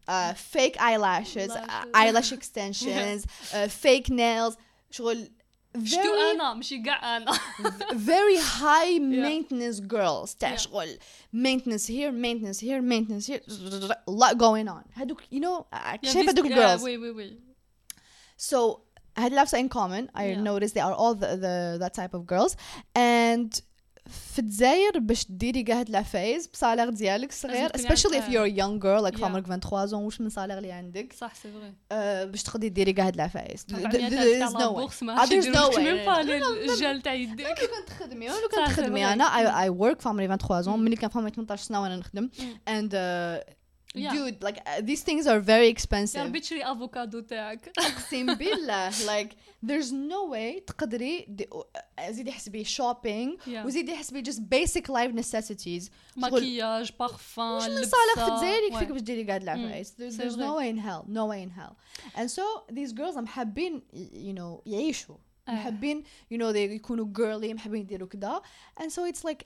[0.07, 1.91] uh, fake eyelashes uh, Lashes.
[1.95, 4.55] eyelash extensions uh, fake nails
[4.91, 5.31] شغل
[5.85, 7.31] شتو very انا ماشي كاع انا
[7.93, 10.59] very high maintenance girls تاع Yeah.
[10.59, 10.97] شغل
[11.35, 13.41] maintenance here maintenance here maintenance here
[14.07, 15.65] a lot going on هادوك you know
[16.03, 17.44] شايف هادوك girls وي وي وي
[18.38, 18.80] So
[19.18, 20.40] had لابسة in common I Yeah.
[20.48, 22.54] noticed they are all the, the that type of girls
[22.98, 23.60] and
[24.32, 28.32] في الجزائر باش ديري كاع هاد العفايز بصالير ديالك صغير تكوني especially if عارفة.
[28.32, 29.24] you're a young girl like Yeah.
[29.24, 33.06] عمرك 23 واش من صالير اللي عندك صح سي فري آه، باش تقدري ديري كاع
[33.06, 35.66] هاد العفايز Th- th- تاع there is no way بورس ما Ah, عرفتش there's يديروا
[35.66, 35.78] no لك way.
[35.78, 36.20] ميم با
[36.72, 39.08] الجال تاع يدك لو كنت تخدمي لو صح، كنت c'est تخدمي vrai.
[39.08, 39.32] أنا Mm.
[39.32, 40.80] I, I work في عمري 23 Mm.
[40.80, 42.40] ملي كان في عمري 18 سنه وأنا نخدم Mm.
[42.68, 43.55] and uh,
[43.95, 44.13] Yeah.
[44.15, 48.89] dude like uh, these things are very يا expensive ربي تشري افوكادو تاعك اقسم بالله
[48.91, 49.29] like
[49.65, 51.49] there's no way تقدري دي-
[52.09, 53.65] زيدي حسبي shopping Yeah.
[53.65, 57.89] وزيدي حسبي just basic life necessities ماكياج بارفان مش من لبسة.
[57.91, 58.73] صالح في الجزائر Ouais.
[58.73, 60.39] يكفيك باش ديري قاعد العفايس There- c'est there's vrai.
[60.39, 61.75] no way in hell no way in hell
[62.21, 63.81] and so these girls I'm حابين
[64.13, 65.15] you know يعيشوا
[65.47, 65.51] آه.
[65.51, 68.41] محبين you know they يكونوا girly محبين يديروا كذا
[68.81, 69.45] and so it's like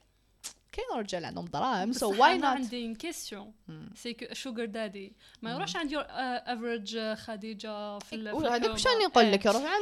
[0.73, 3.53] كاين رجال عندهم دراهم why أنا not عندي une question
[3.95, 8.73] c'est que sugar daddy ما يروحش عند يور افريج خديجة في ال- في هذاك الحومة.
[8.73, 9.33] واش راني نقول.
[9.33, 9.63] لك يروح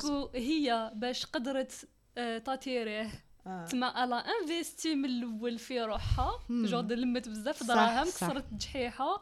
[0.00, 3.10] يجيكو هي باش قدرت آه، تاتيريه.
[3.44, 6.30] تما ألا انفيستي من الأول في روحها.
[6.48, 6.66] مم.
[6.66, 8.04] جو لمت بزاف دراهم.
[8.04, 9.20] كسرت جحيحه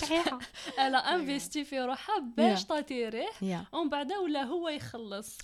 [0.00, 0.38] صحيحة
[0.86, 2.64] ألا انفيستي في روحها باش.
[2.64, 3.28] تاتيريه
[3.72, 5.38] ومن بعد ولا هو يخلص.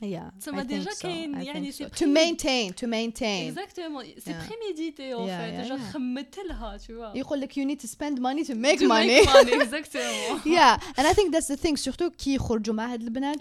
[0.45, 0.91] تما ديجا.
[1.03, 3.23] كاين يعني سي to maintain to maintain.
[3.49, 4.35] اكزاكتومون سي.
[4.49, 5.79] بريميديتي اون فيت ديجا.
[5.93, 9.63] خمت لها تو يقول لك spend money to make To money make money.
[9.67, 10.47] exactement.
[10.47, 13.39] yeah and I think that's the thing surtout كي يخرجوا مع هاد البنات.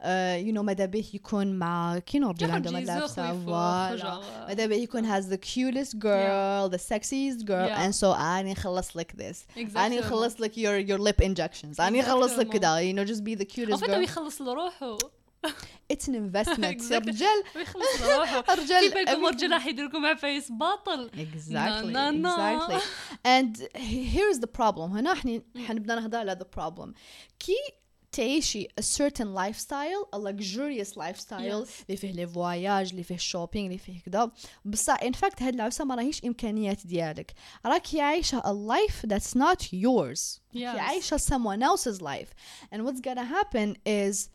[0.00, 4.66] Yeah uh, you know ماذا به يكون مع كاين رجال عندهم هاد العفسة voilà ماذا
[4.66, 7.80] به يكون has the cutest girl the sexiest girl Yeah.
[7.86, 12.32] and so اني نخلص لك this اني نخلص لك your your lip injections اني نخلص
[12.38, 12.58] لك Exactement.
[12.58, 14.98] كذا you know just be the en cutest fait هو girl يخلص لروحه
[15.92, 16.92] it's an investment Exactly.
[16.92, 22.26] الرجال هو يخلص لروحه كيف الرجال بالكم رجال راح يديركم عفايس باطل exactly No, no,
[22.26, 22.36] no.
[22.36, 22.82] exactly
[23.26, 26.88] and he- here's the problem هنا إحنا حنبدا نهضر على the problem
[27.38, 27.56] كي
[28.11, 31.69] تعيشي a certain lifestyle a luxurious lifestyle Yes.
[31.89, 34.31] اللي فيه لي فواياج اللي فيه shopping اللي فيه كذا
[34.65, 37.33] بصح in fact هاد العفسه ما راهيش امكانيات ديالك
[37.65, 40.79] راكي عايشه a life that's not yours راكي Yes.
[40.79, 42.29] عايشه someone else's life
[42.75, 44.29] and what's gonna happen is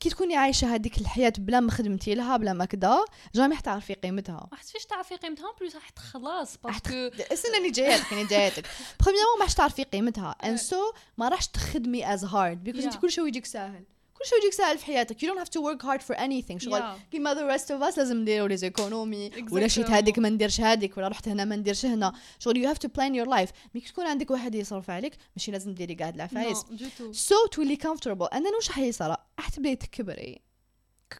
[0.00, 3.04] كي تكوني عايشة هذيك الحياة بلا ما خدمتي لها بلا ما كذا
[3.34, 4.48] jamais حتعرفي قيمتها.
[4.52, 8.64] ما حتفيش تعرفي قيمتها plus راح تخلص parce que استنى اني جايتك اني جايتك.
[9.00, 10.36] premièrement ما راحش تعرفي قيمتها.
[10.44, 12.96] And so ما راحش تخدمي as hard because أنت.
[12.96, 13.84] كل شيء يجيك ساهل.
[14.22, 15.24] كل شيء يجيك ساهل في حياتك.
[15.24, 16.58] You don't have to work hard for anything.
[16.58, 17.10] شغل Yeah.
[17.12, 19.90] كيما the rest of us لازم نديرو les économies ولا شيت.
[19.90, 22.12] هذيك ما نديرش هذيك ولا رحت هنا ما نديرش هنا.
[22.38, 23.50] شغل you have to plan your life.
[23.74, 26.64] mais كي تكون عندك واحد يصرف عليك ماشي لازم ديري كاع العفايس
[26.98, 28.28] تو so تولي comfortable.
[28.34, 30.40] and then واش حيصير راح تبداي تكبري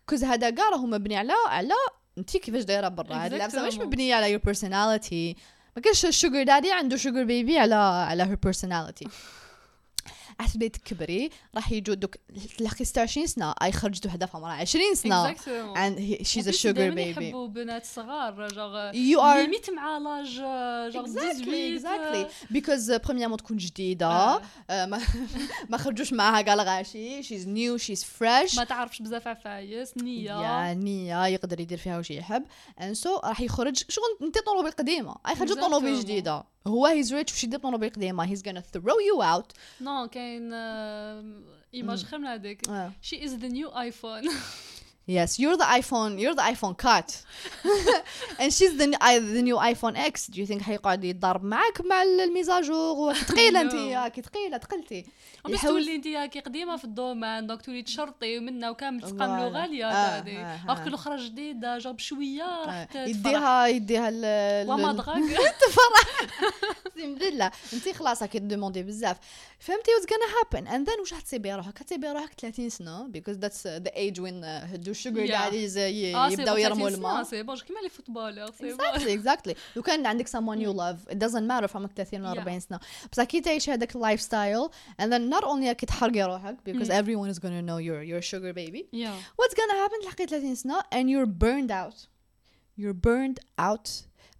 [0.07, 1.75] كوز هذا كاع راهو مبني على على
[2.19, 3.15] انت كيفاش دايرة برا.
[3.15, 3.75] هاد اللعبه مش.
[3.75, 5.39] مبنية على your personality.
[5.77, 9.09] ما كاينش الشوجر دادي عنده شوجر بيبي على على her personality.
[10.49, 12.17] تبداي تكبري راح يجوا دوك
[12.59, 17.19] تلاقي 26 سنة أي خرجت وحده في عمرها 20 سنه a وبليس sugar دايماً baby.
[17.23, 20.35] يحبوا بنات صغار جوغ you are ليميت مع لاج
[20.93, 22.53] جوغ exactly 18 exactly.
[22.55, 24.41] Because uh, premièrement تكون جديده
[25.69, 28.57] ما خرجوش معاها كاع الغاشي she's new she's fresh.
[28.57, 32.45] ما تعرفش بزاف عفايس نية يعني يقدر يدير فيها وش يحب
[32.81, 35.61] and so راح يخرج شغل انت طوموبيل قديمه اي خرج Exactement.
[35.61, 39.47] طوموبيل جديده هو he's rich وش يدير طوموبيل قديمه he's gonna throw you out.
[39.81, 41.25] no كاين آه،
[41.75, 42.71] image خير من هذيك.
[43.03, 44.23] she is the new iPhone
[45.11, 47.09] yes you're the iphone you're the iphone cut.
[48.41, 48.87] And she's the,
[49.37, 50.27] the new iphone x.
[50.27, 53.75] Do you think حيقعد يتضارب معك مع ال mises à jour No.
[53.75, 55.07] يا كي ثقيله ثقلتي
[55.45, 59.17] بس يحاول- تولي انت كي قديمة في ال domaine donc تولي تشرطي ومنا وكامل voilà.
[59.17, 60.85] تقاملو غاليه آه، هذه آه، آه.
[60.85, 63.07] que الاخرى جديدة جا بشويه راح آه، تفرح.
[63.09, 64.09] يديها يديها
[64.65, 65.17] وما دغاك
[66.97, 69.17] اقسم بالله انت خلاص راكي تدوموندي بزاف.
[69.59, 73.09] فهمتي what's gonna happen and then واش حتسيبي روحك؟ حتسيبي روحك 30 سنة
[73.63, 74.93] uh, the age when uh, هدو
[75.77, 77.23] ي- آه c'est يبداو يرموا الماء.
[77.23, 79.55] c'est bon كيما les footballeurs c'est bon exactly.
[79.77, 82.39] لو كان عندك you love it doesn't matter if عمرك 30 ولا Yeah.
[82.39, 82.81] 40 سنة.
[83.13, 84.69] بس أكيد تعيش هذاك ال lifestyle
[85.03, 86.92] and then not only راكي تحرقي روحك because Mm.
[86.92, 90.56] everyone is gonna know you're you're a sugar baby يا what's gonna happen تلحقي 30
[90.56, 91.96] سنه and you're burned out
[92.80, 93.90] you're burned out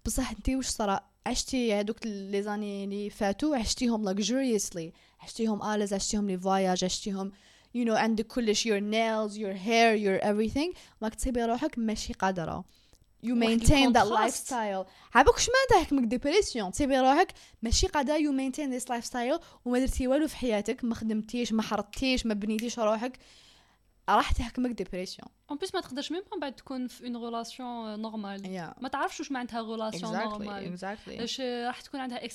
[0.06, 6.26] بصح انت وش صرا عشتي هذوك لي زاني اللي فاتوا عشتيهم luxuriously عشتيهم الز عشتيهم
[6.28, 7.32] لي فواياج عشتيهم
[7.76, 12.64] you know عندك كلش your nails your hair your everything ماك تسيبي روحك ماشي قادره
[13.25, 14.47] you واحد maintain that ال contrast.
[14.47, 14.85] lifestyle.
[15.15, 17.31] عباك شما انت هكمك dépression تسيبي روحك
[17.61, 22.25] ماشي قادره you maintain this lifestyle وما درتي والو في حياتك ما خدمتيش ما حرضتيش
[22.25, 23.19] ما بنيتيش روحك
[24.09, 28.81] راح تحكمك ديبريسيون اون بليس ما تقدرش même بعد تكون في une relation normale yeah
[28.83, 32.25] ما تعرفش واش معناتها relation exactly normale exactly اش راح تكون عندها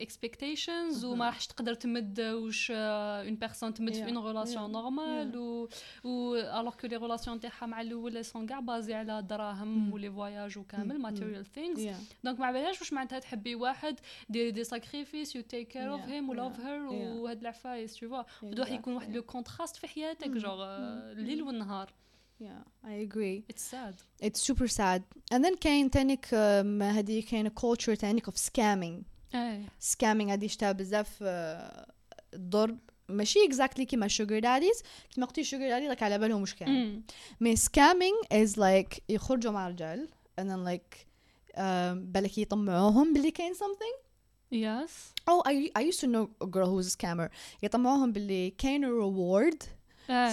[0.00, 4.04] expectations وما راحش تقدر تمد واش une personne تمد في.
[4.04, 4.70] une relation Yeah.
[4.72, 5.68] normale و
[6.04, 9.94] و alors que les relations تاعها مع الأول sont كاع basées على الدراهم Mm.
[9.94, 10.98] و les voyages وكامل.
[11.00, 11.80] material things
[12.24, 16.00] donc ما بالهاش واش معناتها تحبي واحد ديري des sacrifices you take care of.
[16.00, 16.60] him Yeah.
[16.60, 16.86] her.
[16.86, 18.22] وهاد العفايس tu vois
[18.68, 20.28] يكون واحد le contraste في حياتك.
[20.28, 20.64] jour.
[21.12, 21.92] الليل والنهار
[22.39, 25.01] yeah I agree اتس ساد it's super sad
[25.33, 29.03] and then كاين تانيك um, هذه كاين culture تانيك of scamming
[29.35, 31.89] ايه scamming هذه شتا بزاف uh,
[32.35, 32.77] ضرب
[33.09, 34.83] ماشي exactly كيما sugar daddies
[35.13, 37.03] كيما قلتي sugar daddy راك على بالهم واش كاين
[37.39, 40.09] مي scamming is like يخرجوا مع رجال
[40.41, 40.97] and then like
[41.55, 41.61] um,
[41.95, 44.09] بالك يطمعوهم باللي كاين something
[44.51, 47.29] يس oh I, I used to know a girl who was a scammer
[47.63, 49.63] يطمعوهم باللي كاين a reward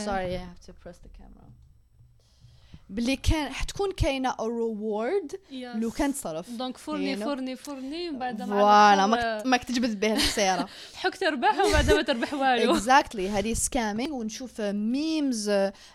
[0.07, 1.47] Sorry, I have to press the camera.
[2.92, 7.24] باللي كان حتكون كاينة a reward لو كان تصرف donc فورني you know.
[7.24, 10.70] فورني فورني ومن بعد مع voilà الآخر، ماك ماك تجبد به الخسارة.
[11.02, 12.74] حك تربح ومن بعد ما تربح والو.
[12.74, 15.52] exactly هذه scamming ونشوف memes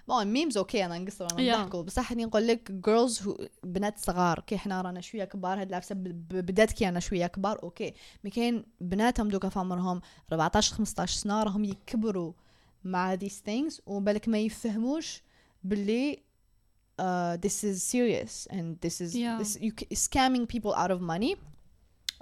[0.09, 1.43] bon memes okay أنا نقصر أنا.
[1.43, 3.31] نضحكوا بصح راني نقول لك girls
[3.65, 4.41] بنات صغار.
[4.41, 8.65] كي حنا رانا شوية كبار هاد العفسه بدات كي أنا شوية كبار okay mais كاين
[8.81, 10.01] بناتهم دوكا في عمرهم
[10.33, 12.33] 14 15 سنة راهم يكبروا
[12.85, 15.23] مع these things وبالك ما يفهموش
[15.65, 16.26] باللي
[17.00, 19.38] uh, this is serious and this is Yeah.
[19.42, 21.34] this you c- scamming people out of money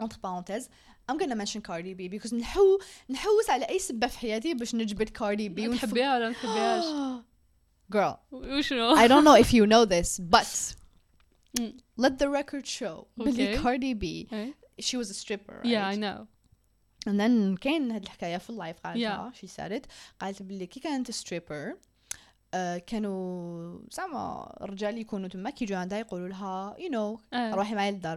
[0.03, 0.67] entre parenthèses
[1.09, 5.09] I'm gonna mention Cardi B because نحو نحوس على اي سبه في حياتي باش نجبد
[5.09, 6.83] كاردي بي ونف- تحبيها ولا ما تحبيهاش
[7.95, 10.75] girl وشنو I don't know if you know this but
[11.59, 11.73] Mm.
[11.97, 13.61] let the record show باللي Okay.
[13.63, 14.53] Cardi B إيه.
[14.81, 15.65] she was a stripper right?
[15.65, 16.27] yeah I know
[17.09, 19.37] and then كاين هاد الحكايه في اللايف قالتها Yeah.
[19.39, 19.85] she said it
[20.19, 21.77] قالت باللي كي كانت stripper آه
[22.54, 27.20] آه، كانوا زعما الرجال يكونوا تما كيجوا عندها يقولوا لها you know
[27.54, 28.16] روحي معايا للدار.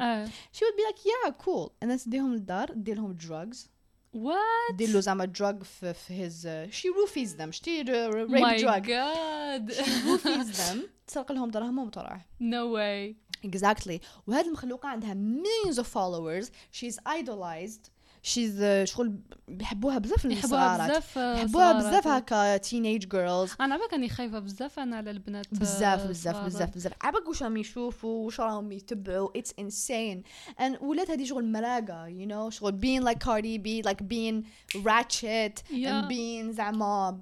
[0.52, 3.70] she would be like yeah cool أنا سديهم للدار دير لهم drugs
[4.14, 8.82] what دير له زعما drug في في his she roofies them شتي rape drug my
[8.82, 13.16] God she roofies them تسرق لهم درهمهم وتروح no way
[13.46, 17.88] exactly وهذه المخلوقة عندها millions of followers she is idolized
[18.36, 19.14] uh, شغل
[19.48, 21.74] بيحبوها بزاف يحبوها بزاف آه، يحبوها.
[21.74, 23.62] بزاف هكا teenage girls.
[23.62, 26.46] أنا عبالك راني خايفة بزاف أنا على البنات آه، بزاف بزاف.
[26.46, 26.94] بزاف بزاف.
[27.02, 30.18] عباك واش راهم يشوفوا واش راهم يتبعوا؟ It's insane.
[30.60, 32.72] And ولات هذه شغل مراقة you know شغل
[33.14, 34.44] Cardi B like being
[34.84, 35.88] ratchet Yeah.
[35.88, 37.20] and being زعما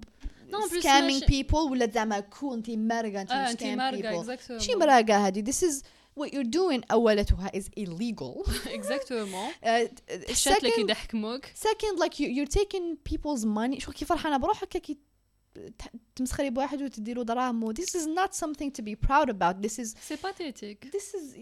[1.19, 1.71] ماشي- people.
[1.71, 2.53] ولات زعما you
[3.51, 4.25] انت مارقه people.
[4.25, 4.57] exactement.
[4.61, 5.83] شي مراقة هذه this is
[6.20, 9.88] what you're doing أولتها is illegal exactement Uh,
[10.30, 14.68] حشات لك second يضحكموك second like you, you're taking people's money شو كي فرحانة بروحك
[14.68, 14.98] كي
[15.78, 19.96] تح- تمسخري بواحد وتديروا دراهم this is not something to be proud about this is
[20.08, 21.38] سي باتيتيك this is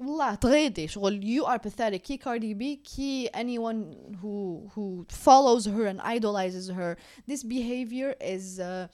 [0.00, 5.86] والله تغيدي شغل you are pathetic كي كاردي بي كي anyone who who follows her
[5.86, 6.96] and idolizes her
[7.30, 8.88] this behavior is uh,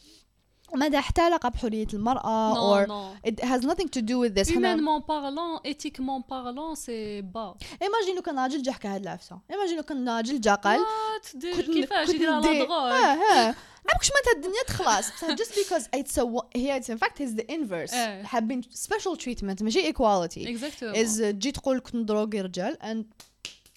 [0.76, 4.34] ما لها حتى علاقة بحرية المرأة no or no it has nothing to do with
[4.36, 4.50] this.
[4.50, 7.56] humainement parlant éthiquement parlant c'est bas.
[7.82, 9.40] imagine لو كان راجل جا حكى هاد العفسة.
[9.52, 10.80] imagine لو كان راجل جا قال
[11.42, 15.08] كيفاش يدير على ها ها عمرك شمت الدنيا تخلص.
[15.12, 16.26] Just because it's a
[16.58, 17.94] here it's in fact is the inverse.
[18.24, 19.62] حابين special treatment.
[19.62, 20.46] ماشي equality.
[20.46, 20.96] Exactement.
[20.96, 23.06] Is تجي تقول كنت ندروغي رجال and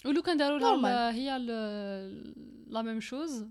[0.05, 1.37] ولو كان داروا هي
[2.67, 3.45] لا ميم شوز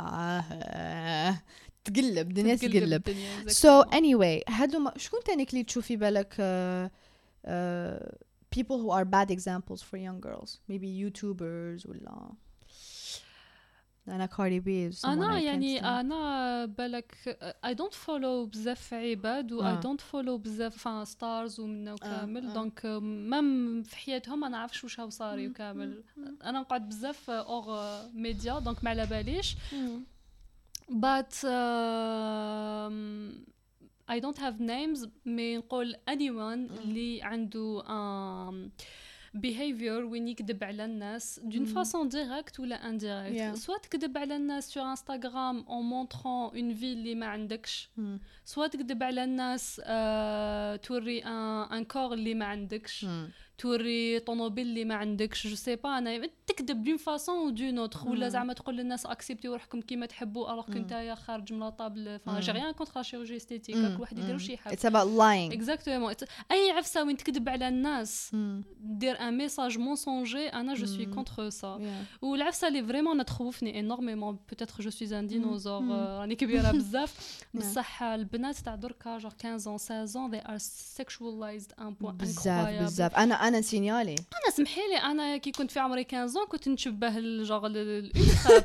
[0.00, 1.42] آه.
[1.86, 6.90] تقلب الدنيا تقلب الدنيا so anyway هادو ما شكون تاني اللي تشوفي بالك uh,
[7.46, 12.32] uh, people who are bad examples for young girls maybe YouTubers ولا
[14.08, 15.80] أنا Cardi B أنا يعني.
[15.80, 17.14] أنا بالك
[17.64, 19.80] I don't follow بزاف عباد و I آه.
[19.80, 22.54] don't follow بزاف stars ومنا وكامل آه.
[22.54, 25.48] donc même في حياتهم أنا نعرفش واش صاري.
[25.48, 26.02] وكامل
[26.44, 29.56] أنا نقعد بزاف hors média donc ما على باليش.
[30.89, 33.45] but um,
[34.07, 38.69] I don't have names مي نقول anyone اللي عنده um,
[39.37, 41.75] behavior وين يكذب على الناس d'une Mm.
[41.75, 43.59] façon directe ولا indirect Yeah.
[43.65, 48.01] soit تكذب على الناس sur Instagram en montrant une vie اللي ما عندكش Mm.
[48.53, 51.31] soit تكذب على الناس آه توري ان
[51.73, 53.07] ان كور اللي ما عندكش Mm.
[53.58, 58.08] توري طوموبيل اللي ما عندكش je sais pas أنا تكذب d'une façon ou d'une autre
[58.08, 58.28] ولا مم.
[58.32, 60.74] زعما تقول للناس اكسبتي روحكم كيما تحبوا alors مم.
[60.74, 62.40] كنتايا خارج من لاطابل فان مم.
[62.40, 63.78] j'ai rien contre chirurgie esthétique Mm.
[63.78, 64.50] كل واحد يدير واش Mm.
[64.50, 66.14] يحب it's about lying exactement
[66.50, 68.36] أي عفسة وين تكذب على الناس Mm.
[68.80, 71.14] دير un message mensonger أنا je suis مم.
[71.14, 72.24] contre ça Yeah.
[72.24, 75.92] والعفسة اللي vraiment تخوفني énormément peut-être je suis un dinosaure مم.
[75.92, 77.14] راني كبيرة بزاف
[77.54, 77.56] Yeah.
[77.58, 80.62] بصح البنات تاع دركا جور 15 16 they are
[80.98, 85.78] sexualized un point بزاف بزاف أنا أنا signaler أنا سمحي لي أنا كي كنت في
[85.80, 88.58] عمري 15 كنت نشبه ال genre ال ultra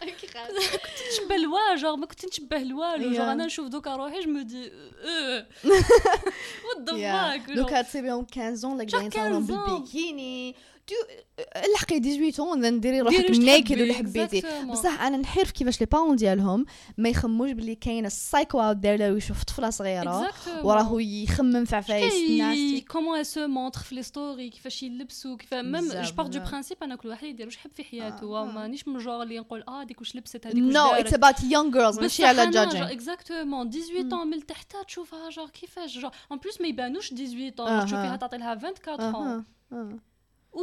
[0.00, 3.16] كنت نشبه الواجر ما كنت نشبه Yeah.
[3.16, 4.72] جوغ أنا نشوف دوكا روحي je me dis
[5.64, 10.54] what the fuck دوكا تصيبيهم 15 like جايين 15 بالبيكيني
[10.88, 10.94] دو
[11.74, 12.00] لحقي
[12.32, 14.42] 18 then ديري روحك naked واللي حبيتي.
[14.70, 18.76] بصح أنا نحير في كيفاش les parents ديالهم ما يخموش باللي كاينة ال psycho out
[18.76, 20.64] there لو يشوف طفلة صغيرة Exactement.
[20.64, 25.88] وراه يخمم في عفايس nasty comment se montrent في les stories كيفاش يلبسوا quand même
[25.88, 26.40] je pars du.
[26.40, 28.44] principe أنا كل واحد يدير واش يحب في حياته آه،.
[28.44, 30.86] مانيش من الجوغ اللي نقول آه هذيك واش لبست هذيك واش نو.
[30.86, 36.10] it's about young girls ماشي على judging exactement 18 من تحت تشوفها جور كيفاش genre
[36.30, 37.84] en plus ما يبانوش 18 أها.
[37.84, 39.44] تشوفيها تعطي لها 24 أها
[40.56, 40.60] و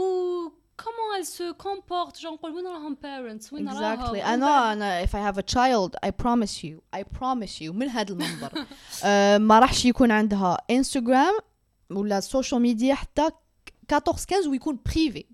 [0.83, 4.09] comment elle se comporte genre نقول وين راهم parents وين راهم exactly.
[4.09, 7.71] ومن أنا بعد- أنا if I have a child I promise you I promise you
[7.71, 8.51] من هذا المنبر
[9.03, 11.33] آه، ما راحش يكون عندها انستغرام
[11.91, 13.29] ولا ال social media حتى
[13.93, 15.25] 14 15 ويكون privé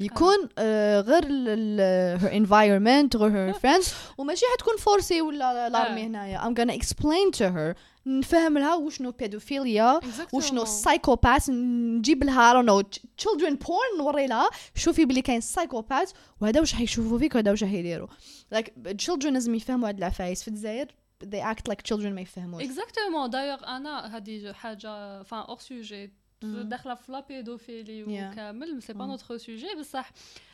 [0.00, 3.88] يكون آه، غير her environment غير her friends.
[4.18, 6.02] وماشي حتكون forcée ولا l'armée.
[6.02, 7.74] هنايا I'm gonna explain to her.
[8.08, 10.00] نفهم لها وشنو بيدوفيليا
[10.32, 12.82] وشنو psychopath نجيب لها know
[13.22, 18.08] children porn نوري لها شوفي بلي كاين psychopath وهذا واش حيشوفوا فيك وهذا واش حيديروا
[18.54, 18.68] like
[19.04, 20.86] children لازم يفهموا هاد العفايس في الجزائر
[21.24, 26.12] they act like children ما يفهموش exactement d'ailleurs أنا هذه حاجة فان hors sujet.
[26.42, 28.32] داخلة في la pédophilie Yeah.
[28.32, 29.10] وكامل c'est pas مم.
[29.10, 30.10] notre sujet بصح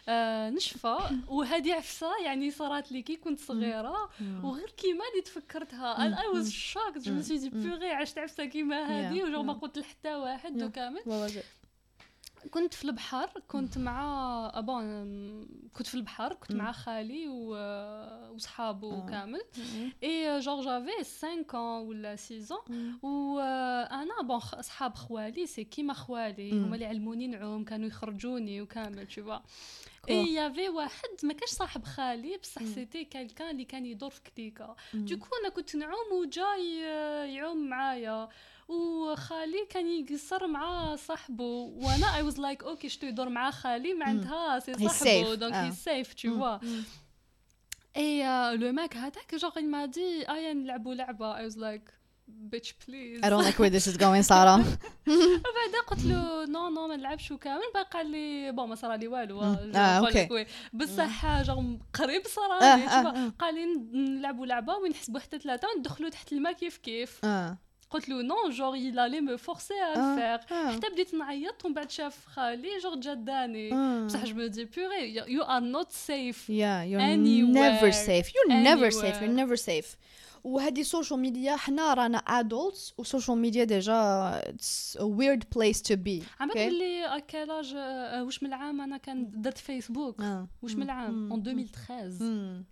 [0.08, 4.10] آه نشفى وهذه عفسة يعني صارت لي كي كنت صغيرة
[4.42, 6.02] وغير كيما اللي تفكرتها.
[6.22, 6.50] I was.
[6.50, 7.62] shocked je suis dit مم.
[7.62, 9.24] بيغي عشت عفسة كيما هذه Yeah.
[9.24, 9.52] و jamais.
[9.52, 10.62] قلت لحتى واحد.
[10.62, 11.00] وكامل
[12.50, 14.02] كنت في البحر كنت مع
[14.54, 14.84] ah bon
[15.72, 16.52] كنت في البحر كنت.
[16.52, 19.06] مع خالي و- وصحابه آه.
[19.06, 19.40] كامل
[20.02, 26.52] et genre j'avais 5 ans ولا 6 ans وأنا bon اصحاب خوالي c'est كيما خوالي.
[26.52, 29.40] هما اللي علموني نعوم كانوا يخرجوني وكامل tu vois.
[30.10, 32.64] اي يافي واحد ما كانش صاحب خالي بصح.
[32.64, 34.76] c'était quelqu'un اللي كان يدور في clique.
[34.94, 38.28] du coup أنا كنت نعوم وجاي آه، يعوم معايا
[38.68, 44.58] وخالي كان يقصر مع صاحبه وأنا I was like okay شتو يدور مع خالي؟ معناتها
[44.58, 45.38] c'est He's صاحبه safe.
[45.38, 45.54] donc.
[45.54, 46.64] he safe vois.
[46.64, 46.84] مم.
[47.96, 48.22] et
[48.56, 51.34] le mec هذاك جوغ m'a dit ايا نلعبوا لعبة.
[51.36, 51.92] I was like
[52.28, 53.20] bitch please.
[53.22, 54.56] I don't like where this is going سارة
[55.56, 59.08] بعدا قلت له no no ما نلعبش وكامل بقى؟ قال لي bon ما صرا لي
[59.08, 59.42] والو.
[59.42, 60.46] آه، oui.
[60.72, 61.62] بصح جوغ
[61.94, 63.32] قريب صرا آه، لي آه،.
[63.38, 66.76] قال لي نلعبوا لعبة وين نحسبوا حتى ثلاثة وندخلوا تحت الماء كيف.
[66.78, 67.24] كيف
[67.94, 70.72] قلت له نو جوغ il allait me forcer à le آه، faire آه.
[70.76, 74.04] حتى بديت نعيط ومن بعد شاف خالي جوغ جداني آه.
[74.06, 77.72] بصح je me dis بيغي you are not safe Yeah, you're Anywhere.
[77.72, 78.26] never safe.
[78.34, 79.16] You're never safe.
[79.20, 79.46] You're Anywhere.
[79.46, 79.96] never safe.
[80.44, 85.80] وهذه ال social media حنا رانا adults وال social media déjà it's a weird place
[85.80, 86.22] to be.
[86.40, 86.54] عم Okay.
[86.54, 87.74] تقول لي quel âge
[88.26, 90.48] واش من العام أنا كان درت فيسبوك آه.
[90.62, 91.30] واش من العام مم.
[91.32, 92.64] en 2013 مم.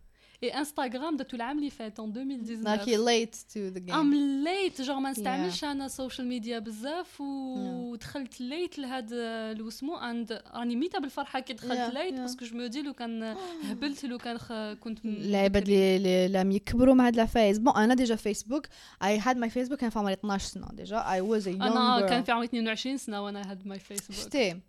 [0.43, 3.95] اي انستغرام درتو العام اللي فات Like 2019 you're late to the game.
[3.95, 9.97] I'm late genre ما نستعملش أنا ال social media بزاف ودخلت late لهذا لو اسمو
[9.97, 12.15] and راني ميته بالفرحه كي دخلت late.
[12.15, 14.39] parce que je me dis لو كان هبلت لو كان
[14.75, 18.67] كنت العباد اللي لم يكبروا مع هاد العفايس bon أنا déjà فيسبوك
[19.05, 22.07] I had my Facebook كان في عمري 12 سنه déjà I was a young أنا.
[22.09, 24.61] كان في عمري 22 سنه وأنا had my فيسبوك شتي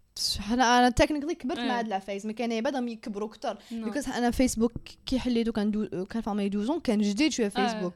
[0.52, 1.68] أنا أنا technically كبرت إيه.
[1.68, 3.58] مع هاد العفايس mais كان عباد راهم يكبروا أكثر.
[3.72, 4.72] because أنا فيسبوك
[5.06, 7.94] كي حليته كان دو كان في عمري 12 كان جديد شوية فيسبوك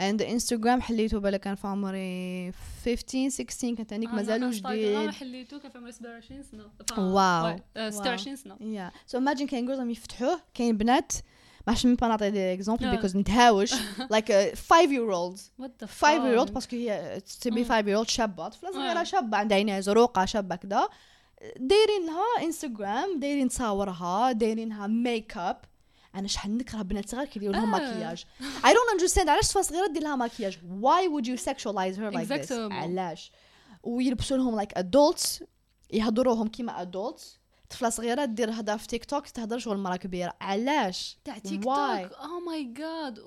[0.00, 2.52] and انستغرام حليته بالك كان في عمري
[2.84, 5.10] 15 16 كان تانيك مازالو جديد.
[5.10, 6.64] حليتو كان في عمري 27 سنه
[6.98, 7.58] wow.
[7.76, 7.90] wow.
[7.90, 8.56] 26 سنة.
[8.60, 11.12] يا so imagine كاين جوز راهم يفتحوه كاين بنات
[11.66, 12.90] ما عرفتش با نعطي des exemples آه.
[12.90, 13.70] because نتهاوش.
[14.10, 17.68] like 5 year olds what the 5 year old parce que هي تبي مم.
[17.68, 19.04] 5 year old شابه طفله صغيره آه.
[19.04, 20.88] شابة عندها عينيها زروقه شابة كذا
[21.56, 25.60] دايرين لها انستغرام دايرين تصاورها دايرينها ميك اب
[26.14, 27.74] أنا شحال نكره بنات صغار كيديروا لهم.
[27.74, 28.24] مكياج
[28.62, 29.28] I don't understand.
[29.28, 32.72] علاش طفله صغيرة دير لها why would you sexualize her like this Exactement.
[32.72, 33.32] علاش؟
[33.82, 35.42] ويلبسوا لهم like adults
[35.90, 37.39] يهضروهم كيما adults.
[37.70, 40.36] طفله صغيره دير هضره في تيك توك تهضر شغل مرا كبيرة.
[40.40, 41.64] علاش؟ تاع تيك?
[41.64, 43.18] توك؟ oh my God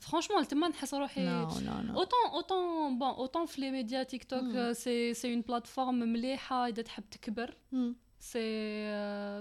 [0.00, 4.72] franchement تما نحس روحي autant autant bon autant في les médias تيك توك.
[4.72, 7.54] c'est c'est une plateforme مليحه اذا تحب تكبر
[8.20, 8.40] ses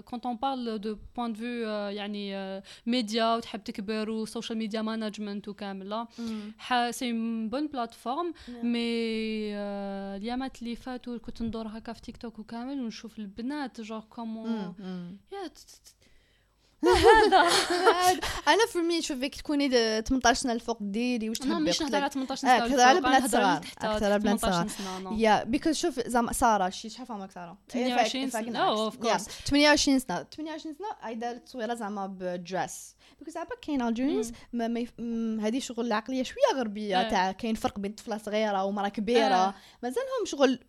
[0.05, 2.33] comptes on parle du point de vue يعني
[2.85, 6.07] ميديا وتحب تكبر و social media management وكامله
[6.57, 8.33] ح- c'est une bonne plateforme
[8.63, 8.79] mais
[9.55, 14.49] آه، اليامات اللي فاتوا كنت ندور هكا في تيك توك وكامل ونشوف البنات genre comment
[15.31, 15.98] yeah ت-
[16.83, 16.87] ت-
[18.53, 21.91] أنا في مي شوفك تكوني د- 18 سنه الفوق ديري واش أنا تحبي مش قلت
[21.91, 23.57] نهضر على 18 آه، سنه كنهضر على بنات صغار.
[23.81, 24.67] أكثر على بنات 18 صغار.
[24.99, 28.89] سنه yeah because شوف زعما سارة شي شحال في عمرك سارة 28 سنة.
[28.89, 29.29] Oh, of course.
[29.47, 33.81] 28 سنة 28 سنة هاي دارت تصويره زعما ب dress because عباك كاين
[34.99, 37.09] م- هذه شغل العقلية شوية غربية.
[37.09, 39.53] تاع كاين فرق بين طفلة صغيرة ومرأة كبيرة.
[39.83, 40.59] مازالهم شغل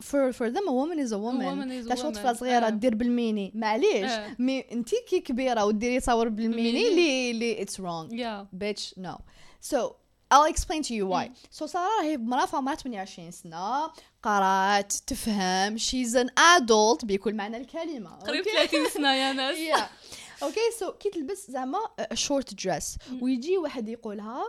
[0.71, 2.13] woman is a woman woman is a تاع شغل.
[2.13, 2.69] طفلة صغيرة.
[2.69, 4.11] دير بالميني معليش.
[4.39, 6.89] mais انت كي كبيرة وديري تصور بالميني.
[6.89, 7.81] اللي اللي it's
[8.11, 9.17] يا bitch no.
[9.73, 9.79] So
[10.35, 11.27] I'll explain to you why.
[11.29, 11.35] مم.
[11.59, 13.91] so سارة هي مرأة في عمرها 28 سنة
[14.23, 15.79] قرأت تفهم.
[15.79, 16.29] She's an
[16.59, 18.67] adult بكل معنى الكلمة قريب okay?
[18.71, 19.57] 30 سنة يا ناس.
[19.57, 19.83] Yeah.
[20.45, 21.79] Okay so كي تلبس زعما
[22.15, 22.99] short dress.
[23.11, 23.23] مم.
[23.23, 24.43] ويجي واحد يقولها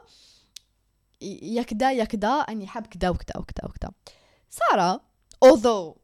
[1.41, 3.91] يا كدا يا كدا أني حاب كدا وكدا وكدا وكدا.
[4.49, 5.01] سارة
[5.45, 6.00] although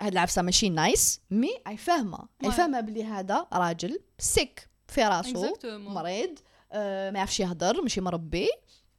[0.00, 2.50] هاد العفسه ماشي nice mais أي فاهمة أي.
[2.52, 5.54] فاهمة بلي هذا راجل sick في راسو.
[5.64, 6.38] مريض
[6.72, 8.48] آه ما يعرفش يهضر ماشي مربي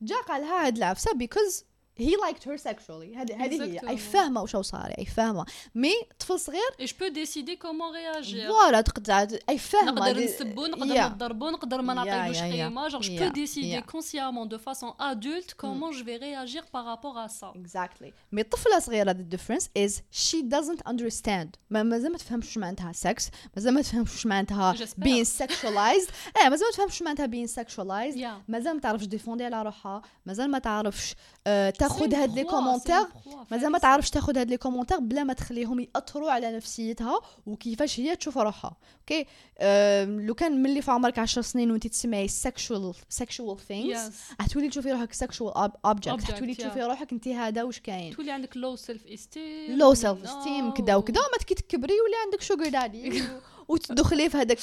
[0.02, 1.64] جا قالها هاد العفسه because
[2.02, 4.00] he liked her sexually هذه هذه هي اي Exactement.
[4.00, 5.46] فاهمه واش صار اي فاهمه
[5.76, 8.48] مي طفل صغير Et je peux décider comment réagir.
[8.48, 11.12] voilà تقدر اي فاهمه نقدر هذه- نسبو نقدر Yeah.
[11.12, 12.44] نضربو نقدر ما Yeah, نعطيلوش yeah, yeah.
[12.44, 13.92] قيمه genre je Yeah, peux décider yeah.
[13.96, 18.80] consciemment de façon adulte comment je vais réagir par rapport à ça exactly mais طفله
[18.80, 23.24] صغيره the difference is she doesn't understand ما مازال ما تفهمش واش معناتها sex
[23.56, 25.04] مازال ما تفهمش واش معناتها J'espère.
[25.04, 28.50] being sexualized إيه مازال ما تفهمش واش معناتها being sexualized Yeah.
[28.52, 31.16] مازال ما تعرفش défendi على روحها مازال ما تعرفش
[31.48, 33.08] آه تاخذ هاد les commentaires
[33.52, 33.78] مازال ما.
[33.80, 38.78] تعرفش تاخذ هاد les commentaires بلا ما تخليهم يأثروا على نفسيتها وكيفاش هي تشوف روحها
[39.00, 39.26] okay
[39.60, 44.42] آه لو كان ملي في عمرك 10 سنين وانت تسمعي sexual things Yes.
[44.42, 46.56] حتولي تشوفي روحك object Object, حتولي.
[46.56, 50.32] تشوفي روحك انت هذا واش كاين تولي عندك low self esteem low self
[50.78, 51.24] كدا وكدا No.
[51.24, 53.24] وما كي تكبري يولي عندك sugar daddy
[53.68, 54.60] وتدخلي في هذاك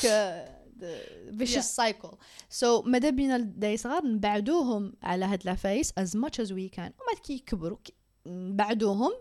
[1.39, 2.11] vicious cycle
[2.51, 6.91] so ماذا بينا الدراري صغار نبعدوهم على هاد العفايس as much as we can.
[7.01, 7.79] وما كي يكبروا
[8.27, 9.13] نبعدوهم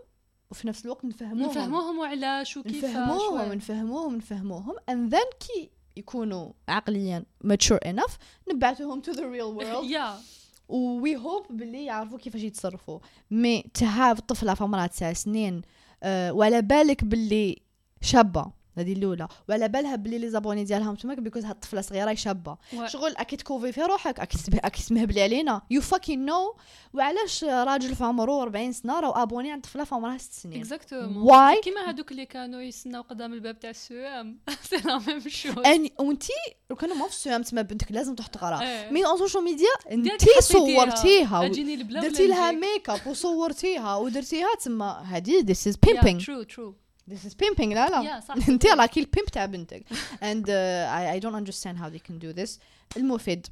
[0.50, 1.50] وفي نفس الوقت نفهموهم.
[1.50, 3.52] نفهموهم وعلاش وكيفاش نفهموهم.
[3.52, 4.74] نفهموهم نفهموهم.
[4.90, 8.12] And then كي يكونوا عقليا mature enough
[8.52, 9.90] نبعثوهم to the real world.
[9.96, 10.38] Yeah.
[10.68, 12.98] we hope باللي يعرفوا كيفاش يتصرفوا.
[13.30, 15.62] mais to have طفلة في عمرها تسع سنين
[16.02, 17.62] أه وعلى بالك باللي
[18.00, 18.57] شابة.
[18.80, 22.56] هذه الأولى وعلى بالها باللي les abonnés ديالها تماك because هاد الطفلة صغيرة شابة.
[22.86, 24.40] شغل أكيد كوفي في روحك أكيد
[24.88, 26.56] تمهبلي علينا you fucking know
[26.94, 31.30] وعلاش راجل في عمره 40 سنة راه abonné عند طفلة في عمرها 6 سنين Exactement.
[31.30, 31.60] Why?
[31.64, 34.38] كيما هادوك اللي كانوا يستناو قدام الباب تاع السوام
[34.70, 35.54] سي لا ميم شوز
[35.98, 36.32] وانتي
[36.70, 38.90] لو كانوا ما في ال CEM تما بنتك لازم تروح تقرا إيه.
[38.90, 40.40] mais on social media حطيتيها.
[40.40, 46.87] صورتيها درتي لها؟ make up وصورتيها ودرتيها تما هذه this is Yeah, pimping true true
[47.07, 48.49] this is pimping لا لا Yeah, صح.
[48.49, 49.83] انت راكي البيمب تاع بنتك
[50.21, 52.59] and uh, I, I don't understand how they can do this
[52.97, 53.47] المفيد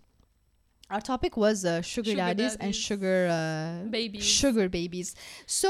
[0.93, 2.75] our topic was uh, sugar, Sugar daddies, and daddies.
[2.89, 4.23] sugar uh, Babies.
[4.41, 5.15] sugar babies
[5.47, 5.69] so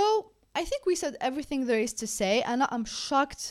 [0.61, 3.45] I think we said everything there is to say and I'm shocked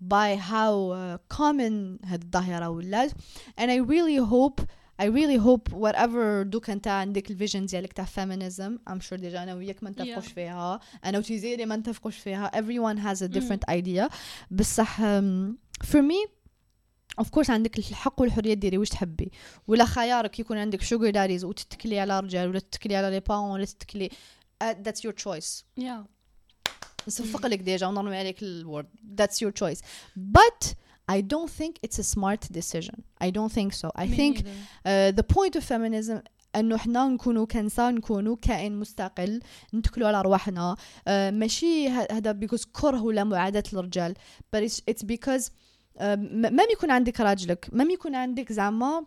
[0.00, 3.12] by how uh, common هاد الظاهرة ولات
[3.58, 4.60] and I really hope
[5.01, 9.53] I really hope whatever دوك أنت عندك الفيجن ديالك تاع feminism I'm sure ديجا أنا
[9.53, 10.33] وياك ما نتفقوش Yeah.
[10.33, 10.79] فيها.
[11.05, 12.51] أنا وتيزيري ما نتفقوش فيها.
[12.55, 14.09] Everyone has a different idea.
[14.51, 16.29] بصح um, for me
[17.21, 19.31] of course عندك الحق والحرية ديري واش تحبي.
[19.67, 23.65] ولا خيارك يكون عندك sugar daddies وتتكلي على رجال ولا تتكلي على les parents ولا
[23.65, 24.09] تتكلي
[24.63, 25.63] uh, that's your choice.
[25.83, 26.05] Yeah.
[27.07, 28.87] نصفق لك déjà ونرمي عليك الورد
[29.21, 29.79] that's your choice.
[30.37, 30.73] But
[31.09, 32.95] I don't think it's a smart decision.
[33.25, 33.87] I don't think so.
[33.95, 34.51] I Me think neither.
[34.85, 36.21] uh, the point of feminism
[36.55, 39.41] أنه حنا نكونوا كنساء نكونوا كائن مستقل
[39.73, 44.13] نتكلوا على رواحنا uh, ماشي ه- هذا because كره ولا معاداة الرجال
[44.55, 49.05] but it's, it's because uh, م- même يكون عندك راجلك même يكون عندك زعما آه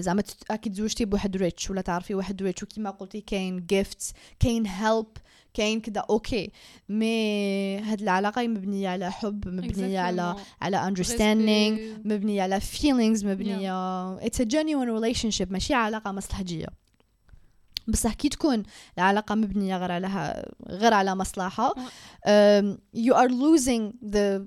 [0.00, 4.66] زعما تت- أكيد تزوجتي بواحد rich ولا تعرفي واحد rich وكيما قلتي كاين gifts كاين
[4.66, 5.06] help
[5.54, 6.50] كاين كذا okay
[6.88, 10.36] mais هاد العلاقة مبنية على حب مبنية على.
[10.62, 12.06] على understanding Respect.
[12.06, 16.66] مبنية على feelings مبنية it's a genuine relationship ماشي علاقة مصلحجية
[17.88, 18.62] بصح كي تكون
[18.98, 24.42] العلاقة مبنية غير على غير على مصلحة um, you are losing the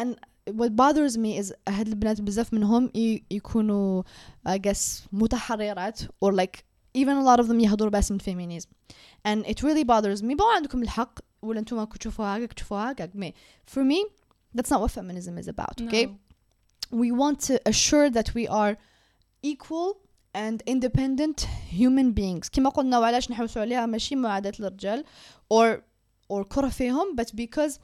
[0.00, 0.14] and
[0.51, 4.03] what bothers me is هاد البنات بزاف منهم ي- يكونوا
[4.49, 6.63] I guess متحررات or like
[6.97, 8.67] even a lot of them يهضروا باسم الفيمينيزم
[9.27, 13.15] and it really bothers me بقى عندكم الحق ولا انتم كنتوا تشوفوها هكاك تشوفوها هكاك
[13.15, 13.33] مي
[13.75, 14.09] for me
[14.57, 16.11] that's not what feminism is about okay No.
[17.03, 18.77] we want to assure that we are
[19.43, 19.89] equal
[20.45, 21.47] and independent
[21.79, 25.03] human beings كما قلنا وعلاش نحوسوا عليها ماشي معاداة الرجال
[25.53, 25.77] or
[26.33, 27.79] or كره فيهم but because uh,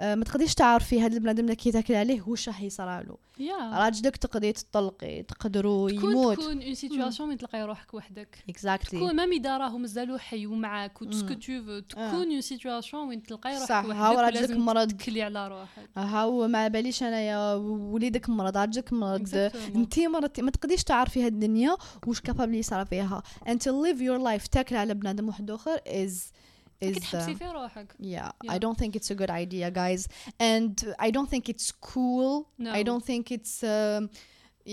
[0.00, 3.74] ما تقدريش تعرفي هاد البنادم اللي كي تاكل عليه واش راح يصرالو Yeah.
[3.74, 6.40] راجلك تقدري تطلقي تقدروا يموت.
[6.40, 8.44] تكون en situation وين تلقاي روحك وحدك.
[8.50, 8.90] Exactly.
[8.90, 11.34] تكون même إذا راهو مازالو حي ومعاك وتسكو.
[11.34, 14.92] تو تكون en situation وين تلقاي روحك صح، وحدك هاو ولازم مرض.
[14.92, 15.88] تكلي على روحك.
[15.96, 19.28] هاو ما باليش أنايا وليدك مرض راجلك مرض.
[19.28, 19.76] Exactement.
[19.76, 21.76] أنتي مرضتي ما تقدريش تعرفي هاد الدنيا
[22.06, 23.22] واش capable يصرى فيها.
[23.46, 26.36] To live your life تاكل على بنادم واحد آخر is كي
[26.84, 28.58] is تحبسي uh, في روحك yeah, I Yeah.
[28.58, 30.08] don't think it's a good idea guys.
[30.40, 32.46] And I don't think it's cool.
[32.58, 32.70] No.
[32.72, 34.10] I don't think it's um,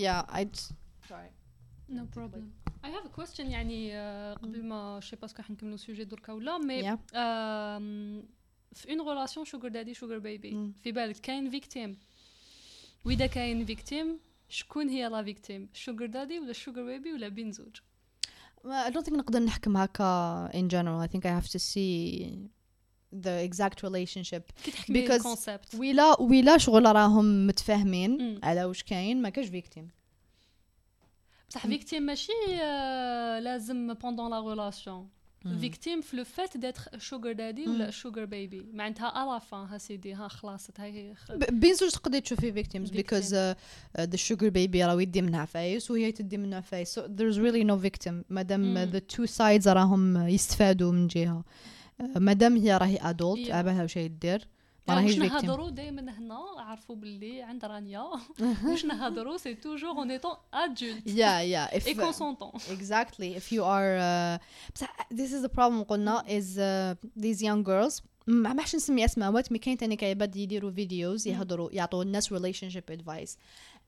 [0.04, 0.42] yeah I
[1.08, 1.30] sorry.
[1.88, 2.44] No problem.
[2.84, 6.32] I have a question يعني آه، قبل ما شي parce que حنكملوا ال sujet دركا
[6.32, 6.98] ولا مي yeah.
[7.14, 8.22] آم،
[8.72, 10.72] في une relation sugar daddy sugar baby مم.
[10.82, 11.98] في بالك كاين victime
[13.04, 17.76] واذا كاين فيكتيم شكون هي la victime sugar daddy ولا sugar baby ولا بين زوج
[17.76, 17.82] ما
[18.64, 21.08] I don't think نقدر نحكم هكا in general.
[21.08, 22.48] I think I have to see
[23.24, 24.42] the exact relationship.
[24.88, 25.22] Because-
[25.78, 28.40] ولا ولا شغل راهم متفاهمين.
[28.44, 29.88] على واش كاين ما كاش victime
[31.50, 35.08] بصح victime ماشي آه، لازم pendant la relation
[35.60, 37.90] victime في le fait d'être sugar daddy ولا.
[37.90, 41.14] sugar baby معناتها à la fin ها سيدي ها خلاصت هاي
[41.52, 42.90] بين زوج تقدري تشوفي victims.
[42.90, 43.56] because the
[44.14, 46.98] sugar baby راه يدي منها عفايس وهي تدي منها عفايس.
[46.98, 48.12] So there's really no victim.
[48.30, 51.44] مادام the two sides راهم يستفادوا من جهة.
[52.00, 53.50] آه، مادام هي راهي adult Yeah.
[53.50, 54.48] عبالها واش هي دير
[54.88, 58.04] راهيش واش نهضروا دائما هنا عرفوا باللي عند رانيا.
[58.64, 62.50] واش نهضروا c'est toujours en étant adulte يا يا et consentant
[63.20, 64.42] if you are uh,
[64.74, 68.02] بصح this is the problem قلنا uh, these young girls.
[68.26, 71.28] ما حش نسمي اسماوات mais كاين تاني عباد يديروا videos.
[71.28, 73.30] يهضروا يعطوا الناس relationship advice.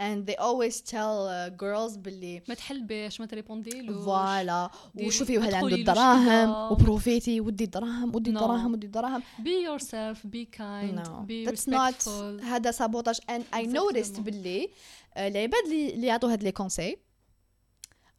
[0.02, 5.38] And they always tell uh, girls باللي ما تحل بيش ما تريبوندي له voilà وشوفي
[5.38, 6.72] واحد عنده الدراهم.
[6.72, 8.30] وبروفيتي ودي الدراهم ودي.
[8.30, 13.42] الدراهم ودي الدراهم be yourself be kind no be that's not respectful هذا sabotage and
[13.54, 13.76] I Exactement.
[13.76, 14.70] noticed باللي
[15.14, 16.98] آه، العباد اللي اللي يعطوا هاد les conseils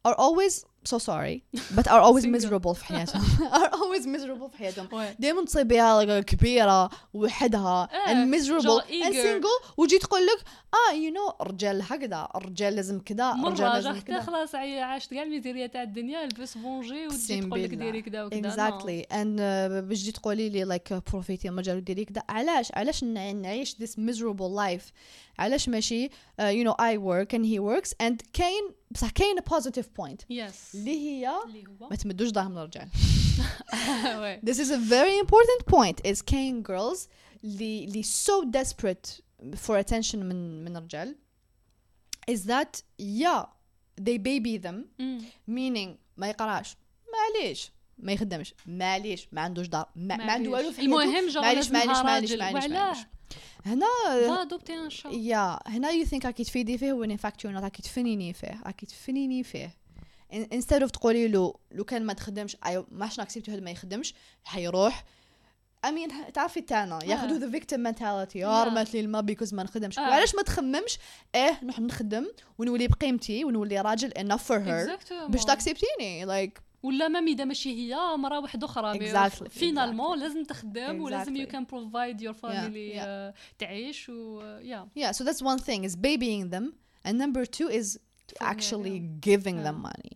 [0.08, 1.42] are always so sorry
[1.76, 3.22] but are always miserable في حياتهم.
[3.58, 4.88] Are always miserable في حياتهم.
[5.18, 11.40] دائما تصيبيها كبيرة وحدها إيه، and miserable and single وتجي تقول لك آه you know
[11.40, 14.20] الرجال هكذا الرجال لازم كذا الرجال لازم كذا.
[14.20, 17.74] خلاص عاشت كاع الميزيريا تاع الدنيا لبس بونجي وتجي تقول لك.
[17.74, 19.02] ديري كذا وكذا exactly.
[19.12, 23.32] And uh, باش تجي تقولي لي like بروفيتي ما جالو ديري كذا علاش؟ علاش نع-
[23.32, 24.92] نعيش this miserable life
[25.38, 26.08] علاش ماشي
[26.40, 30.75] you know I work and he works and كاين بصح كاين a positive point يس
[30.75, 32.89] اللي هي اللي هو ما تمدوش ظهرهم للرجال
[34.21, 34.41] وي.
[34.41, 36.99] this is a very important point is كاين girls
[37.43, 39.21] اللي اللي so desperate
[39.67, 41.15] for attention من من الرجال
[42.31, 43.45] is that yeah
[44.01, 45.21] they baby them مم.
[45.49, 46.75] meaning ما يقراش
[47.13, 48.54] معليش ما يخدمش.
[48.66, 49.88] معليش ما عندوش دار.
[49.96, 52.98] ما, ما عنده والو في المهم جو معليش معليش معليش معليش
[53.66, 53.86] هنا
[54.16, 58.62] ان يا هنا you think راكي تفيدي فيه وين fact you're not راكي تفنيني فيه.
[58.66, 59.76] راكي تفنيني فيه.
[60.32, 64.14] Instead of تقولي له لو كان ما تخدمش أيوة ما حنا اكسبتي هذا ما يخدمش
[64.44, 65.04] حيروح.
[65.86, 68.36] Mean تعرفي تاعنا ياخذوا the victim mentality.
[68.36, 68.66] يا Yeah.
[68.66, 69.98] رمات لي الماء بيكوز ما نخدمش.
[69.98, 70.02] آه.
[70.02, 70.98] وعلاش ما تخممش؟
[71.34, 72.26] إيه نروح نخدم
[72.58, 74.88] ونولي بقيمتي ونولي راجل for her.
[74.88, 75.30] Exactement.
[75.30, 79.48] باش تاكسبتيني like ولا ما اذا ماشي هي آه، مرا واحدة أخرى exactly.
[79.48, 80.22] فينالمون exactly.
[80.22, 81.00] لازم تخدم exactly.
[81.00, 85.96] ولازم يو كان بروفايد يور فاميلي تعيش و يا يا سو ذاتس وان ثينج از
[85.96, 86.72] بيبيينغ ذم
[87.06, 88.00] اند نمبر تو از
[88.40, 89.66] actually giving yeah.
[89.66, 90.12] them money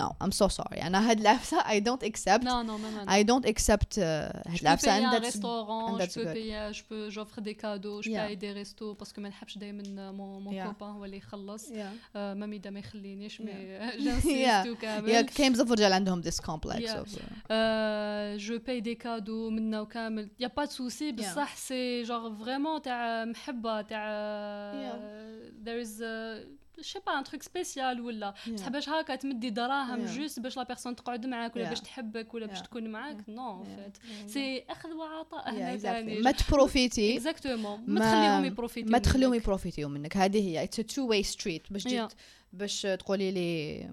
[0.00, 0.78] No, I'm so sorry.
[0.84, 2.42] And I had left I don't accept.
[2.44, 3.04] Non, non, non, non.
[3.18, 4.02] I don't accept uh,
[4.54, 6.34] Je peux لابسة, payer and un that's restaurant, and je that's peux good.
[6.34, 8.26] payer, je peux, j'offre des cadeaux, je Yeah.
[8.26, 10.66] paye des restos parce que ما نحبش دائما مون مون Yeah.
[10.66, 11.76] كوبان هو اللي يخلص yeah.
[12.16, 13.96] آه، مامي دا ما يخلينيش مي Yeah.
[14.02, 14.66] جانسيست Yeah.
[14.68, 17.02] وكامل Yeah, كاين بزاف رجال عندهم this complex Yeah.
[17.04, 22.34] of uh, آه، جو باي دي كادو منا وكامل يا با سوسي بصح سي جوغ
[22.44, 24.92] فريمون تاع محبه تاع
[25.64, 26.02] there is
[26.67, 26.67] شي
[27.05, 28.49] pas un truc spécial ولا Yeah.
[28.49, 30.09] بصح باش هكا تمدي دراهم Yeah.
[30.09, 31.69] juste باش la personne تقعد معاك ولا Yeah.
[31.69, 32.61] باش تحبك ولا باش.
[32.61, 33.63] تكون معاك no.
[33.63, 33.97] faut.
[34.27, 35.77] c'est أخذ وعطاء هنا.
[35.77, 39.33] ثاني ما تبروفيتي exactement ما- تخليهم يبروفيتي ما تخليهم.
[39.33, 41.87] يبروفيتيو منك هذه هي a two way street باش.
[41.87, 42.13] جيت
[42.53, 43.89] باش تقولي لي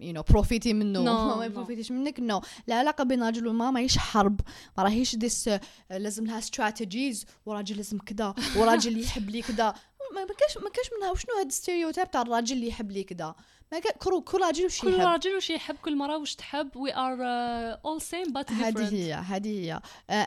[0.00, 1.44] you know بروفيتي منه No, ما.
[1.44, 2.44] يبروفيتيش منك no no.
[2.68, 4.40] العلاقه بين الرجل والمراه ماهيش حرب
[4.78, 5.50] ما راهيش ديس
[5.90, 9.74] لازم لها strategies وراجل لازم كذا وراجل يحب لي كذا
[10.14, 11.10] ما كاش ما كاش منها.
[11.10, 13.34] وشنو هاد ال stereotype تاع الراجل اللي يحب لي كذا
[13.72, 16.70] ما كل كل راجل وش كل يحب؟ راجل وش يحب كل مرة وش تحب.
[16.88, 19.80] Are uh, all same but هذه هي هذه هي.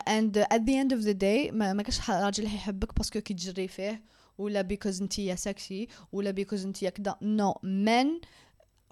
[0.06, 3.34] And uh, at the end of the day ما, كاش راجل يحبك parce que كي
[3.34, 4.02] تجري فيه
[4.38, 8.26] ولا because انت يا سكسي ولا because انت يا كذا no men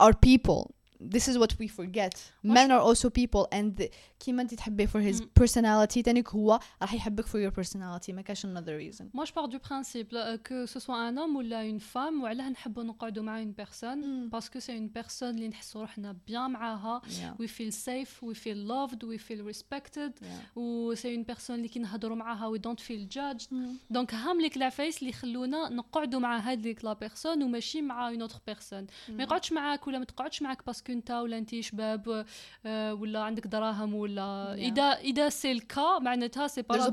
[0.03, 0.80] are people.
[1.14, 3.90] this is what we forget men are also people and the-
[4.20, 5.26] كيما انت تحبيه for his Mm.
[5.44, 9.48] personality تانيك هو راح يحبك for your personality ما كاش another reason Moi, je pars
[9.50, 13.24] du principe là, que ce soit un homme ou là une femme وعلاه نحبوا نقعدوا
[13.24, 14.30] مع une personne Mm.
[14.36, 18.34] parce que c'est une personne اللي نحسوا روحنا bien معاها yeah we feel safe we
[18.36, 22.60] feel loved we feel respected yeah و c'est une personne اللي كي نهضروا معاها we
[22.60, 23.54] don't feel judged
[23.90, 28.40] دونك هام ليك العفايس اللي يخلونا نقعدوا مع هذيك لا بيرسون وماشي مع اون اوتر
[28.48, 32.25] بيرسون ما يقعدش معاك ولا ما تقعدش معاك باسكو انت ولا انت شباب
[32.67, 34.59] آه، ولا عندك دراهم ولا Yeah.
[34.61, 36.91] اذا اذا c'est le cas معناتها c'est pas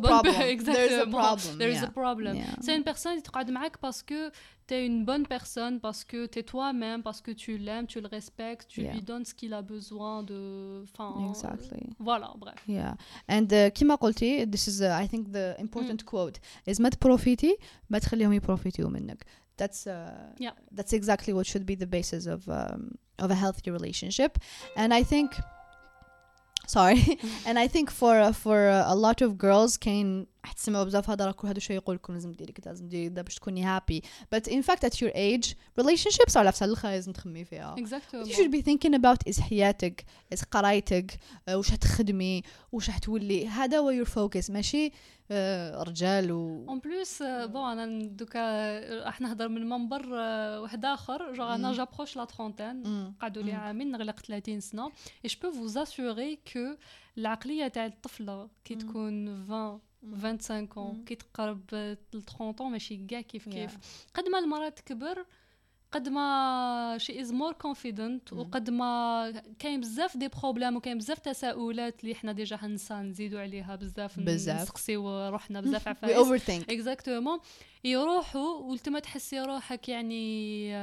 [1.57, 2.35] there is a problem
[2.67, 4.31] une personne qui تقعد معاك que
[4.69, 8.67] t'es une bonne personne parce que t'es toi-même parce que tu l'aimes tu le respectes
[8.67, 8.93] tu Yeah.
[8.93, 10.39] lui donnes ce qu'il a besoin de
[10.87, 11.83] enfin Exactly.
[12.09, 12.93] voilà bref Yeah,
[13.35, 16.37] and uh, كما قلتي this is uh, I think the important quote
[16.71, 17.57] is ما تبروفيتي
[17.89, 19.23] ما تخليهم يبروفيتيو منك.
[19.61, 19.91] That's uh,
[20.39, 20.53] Yeah.
[20.77, 22.81] that's exactly what should be the basis of um,
[23.20, 24.39] of a healthy relationship.
[24.76, 25.36] And I think
[26.68, 29.78] sorry and I think for for a lot of girls
[30.47, 33.21] كاين حتسمعوا بزاف هضره كل هادو شوية يقول لكم لازم ديري كذا لازم ديري كذا
[33.21, 34.01] باش تكوني happy
[34.35, 38.25] but in fact at your age relationships على فسال الآخر لازم تخمي فيها you exactement
[38.25, 42.41] should be thinking about is حياتك is قرايتك آه، واش حتخدمي
[42.71, 44.91] واش حتولي هذا هو your focus ماشي
[45.31, 48.39] آه، رجال و en plus bon أنا دوكا
[49.03, 51.73] راح نهضر من منبر آه، واحد آخر je أنا.
[51.73, 52.83] j'approche la trentaine.
[53.21, 53.51] قعدوا لي.
[53.51, 54.85] عامين نغلق 30 سنة
[55.25, 56.75] et je peux vous assurer que
[57.17, 58.75] العقلية تاع الطفلة كي.
[58.75, 60.93] تكون 20 25 مم.
[60.93, 63.77] ans كي تقرب ل 30 ماشي كاع كيف كيف Yeah.
[64.13, 65.25] قد ما المرأة تكبر
[65.91, 68.33] قد ما she is more confident.
[68.33, 73.75] وقد ما كاين بزاف des problèmes وكاين بزاف تساؤلات اللي حنا déjà حنسى نزيدوا عليها
[73.75, 74.19] بزاف.
[74.19, 77.39] نسقسيو روحنا بزاف عفايس exactement
[77.83, 80.73] يروحوا ولتما تحسي روحك يعني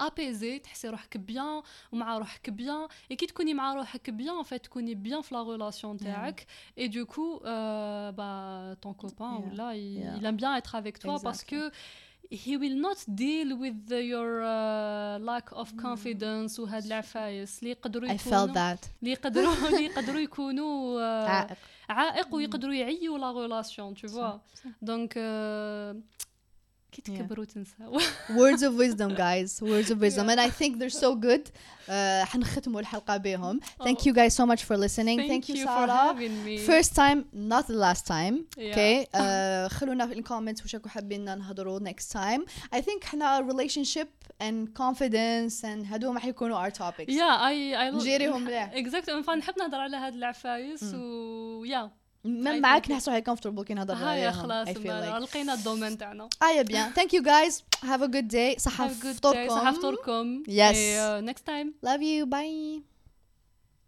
[0.00, 4.94] apaisée تحسي روحك bien ومع روحك bien et كي تكوني مع روحك bien فات تكوني
[4.94, 6.46] bien في la relation تاعك.
[6.78, 7.38] et du coup
[8.16, 9.52] bah ton copain Yeah.
[9.52, 10.20] ولا Yeah.
[10.20, 11.70] il aime bien être avec toi parce Exactly.
[11.70, 11.72] que
[12.46, 18.08] he will not deal with the, your uh, lack of confidence وهاد العفايس اللي يقدروا
[18.08, 18.88] I يكونوا felt that.
[19.00, 21.56] اللي يقدروا اللي يقدروا يكونوا آه، عائق
[21.88, 24.70] عائق ويقدروا يعيوا la relation toutefois صح، صح.
[26.97, 27.99] دونك آه، كي تكبروا تنساو
[28.29, 31.91] words of wisdom guys words of wisdom and I think they're so good uh,
[32.25, 36.45] حنختموا الحلقة بهم thank you guys so much for listening thank, you, for Sarah having
[36.45, 38.71] me first time not the last time Yeah.
[38.71, 42.41] okay uh, خلونا في الكومنتس وش راكم حابين نهضروا next time
[42.75, 44.07] I think حنا relationship
[44.41, 48.71] and confidence and هادو ما حيكونوا our topics يا اي اي نجيريهم مليح.
[48.73, 51.91] اكزاكت فنحب نهضر على هاد العفايس و يا
[52.24, 55.22] من I معاك think- نحسوا هاي comfortable كي نهضر هيا عليهم خلاص I feel like
[55.22, 57.54] لقينا الدومين تاعنا آه bien thank you guys
[57.88, 60.76] have a good day صحة Have a good day فطوركم صحة فطوركم Yes.
[61.30, 62.95] next time love you bye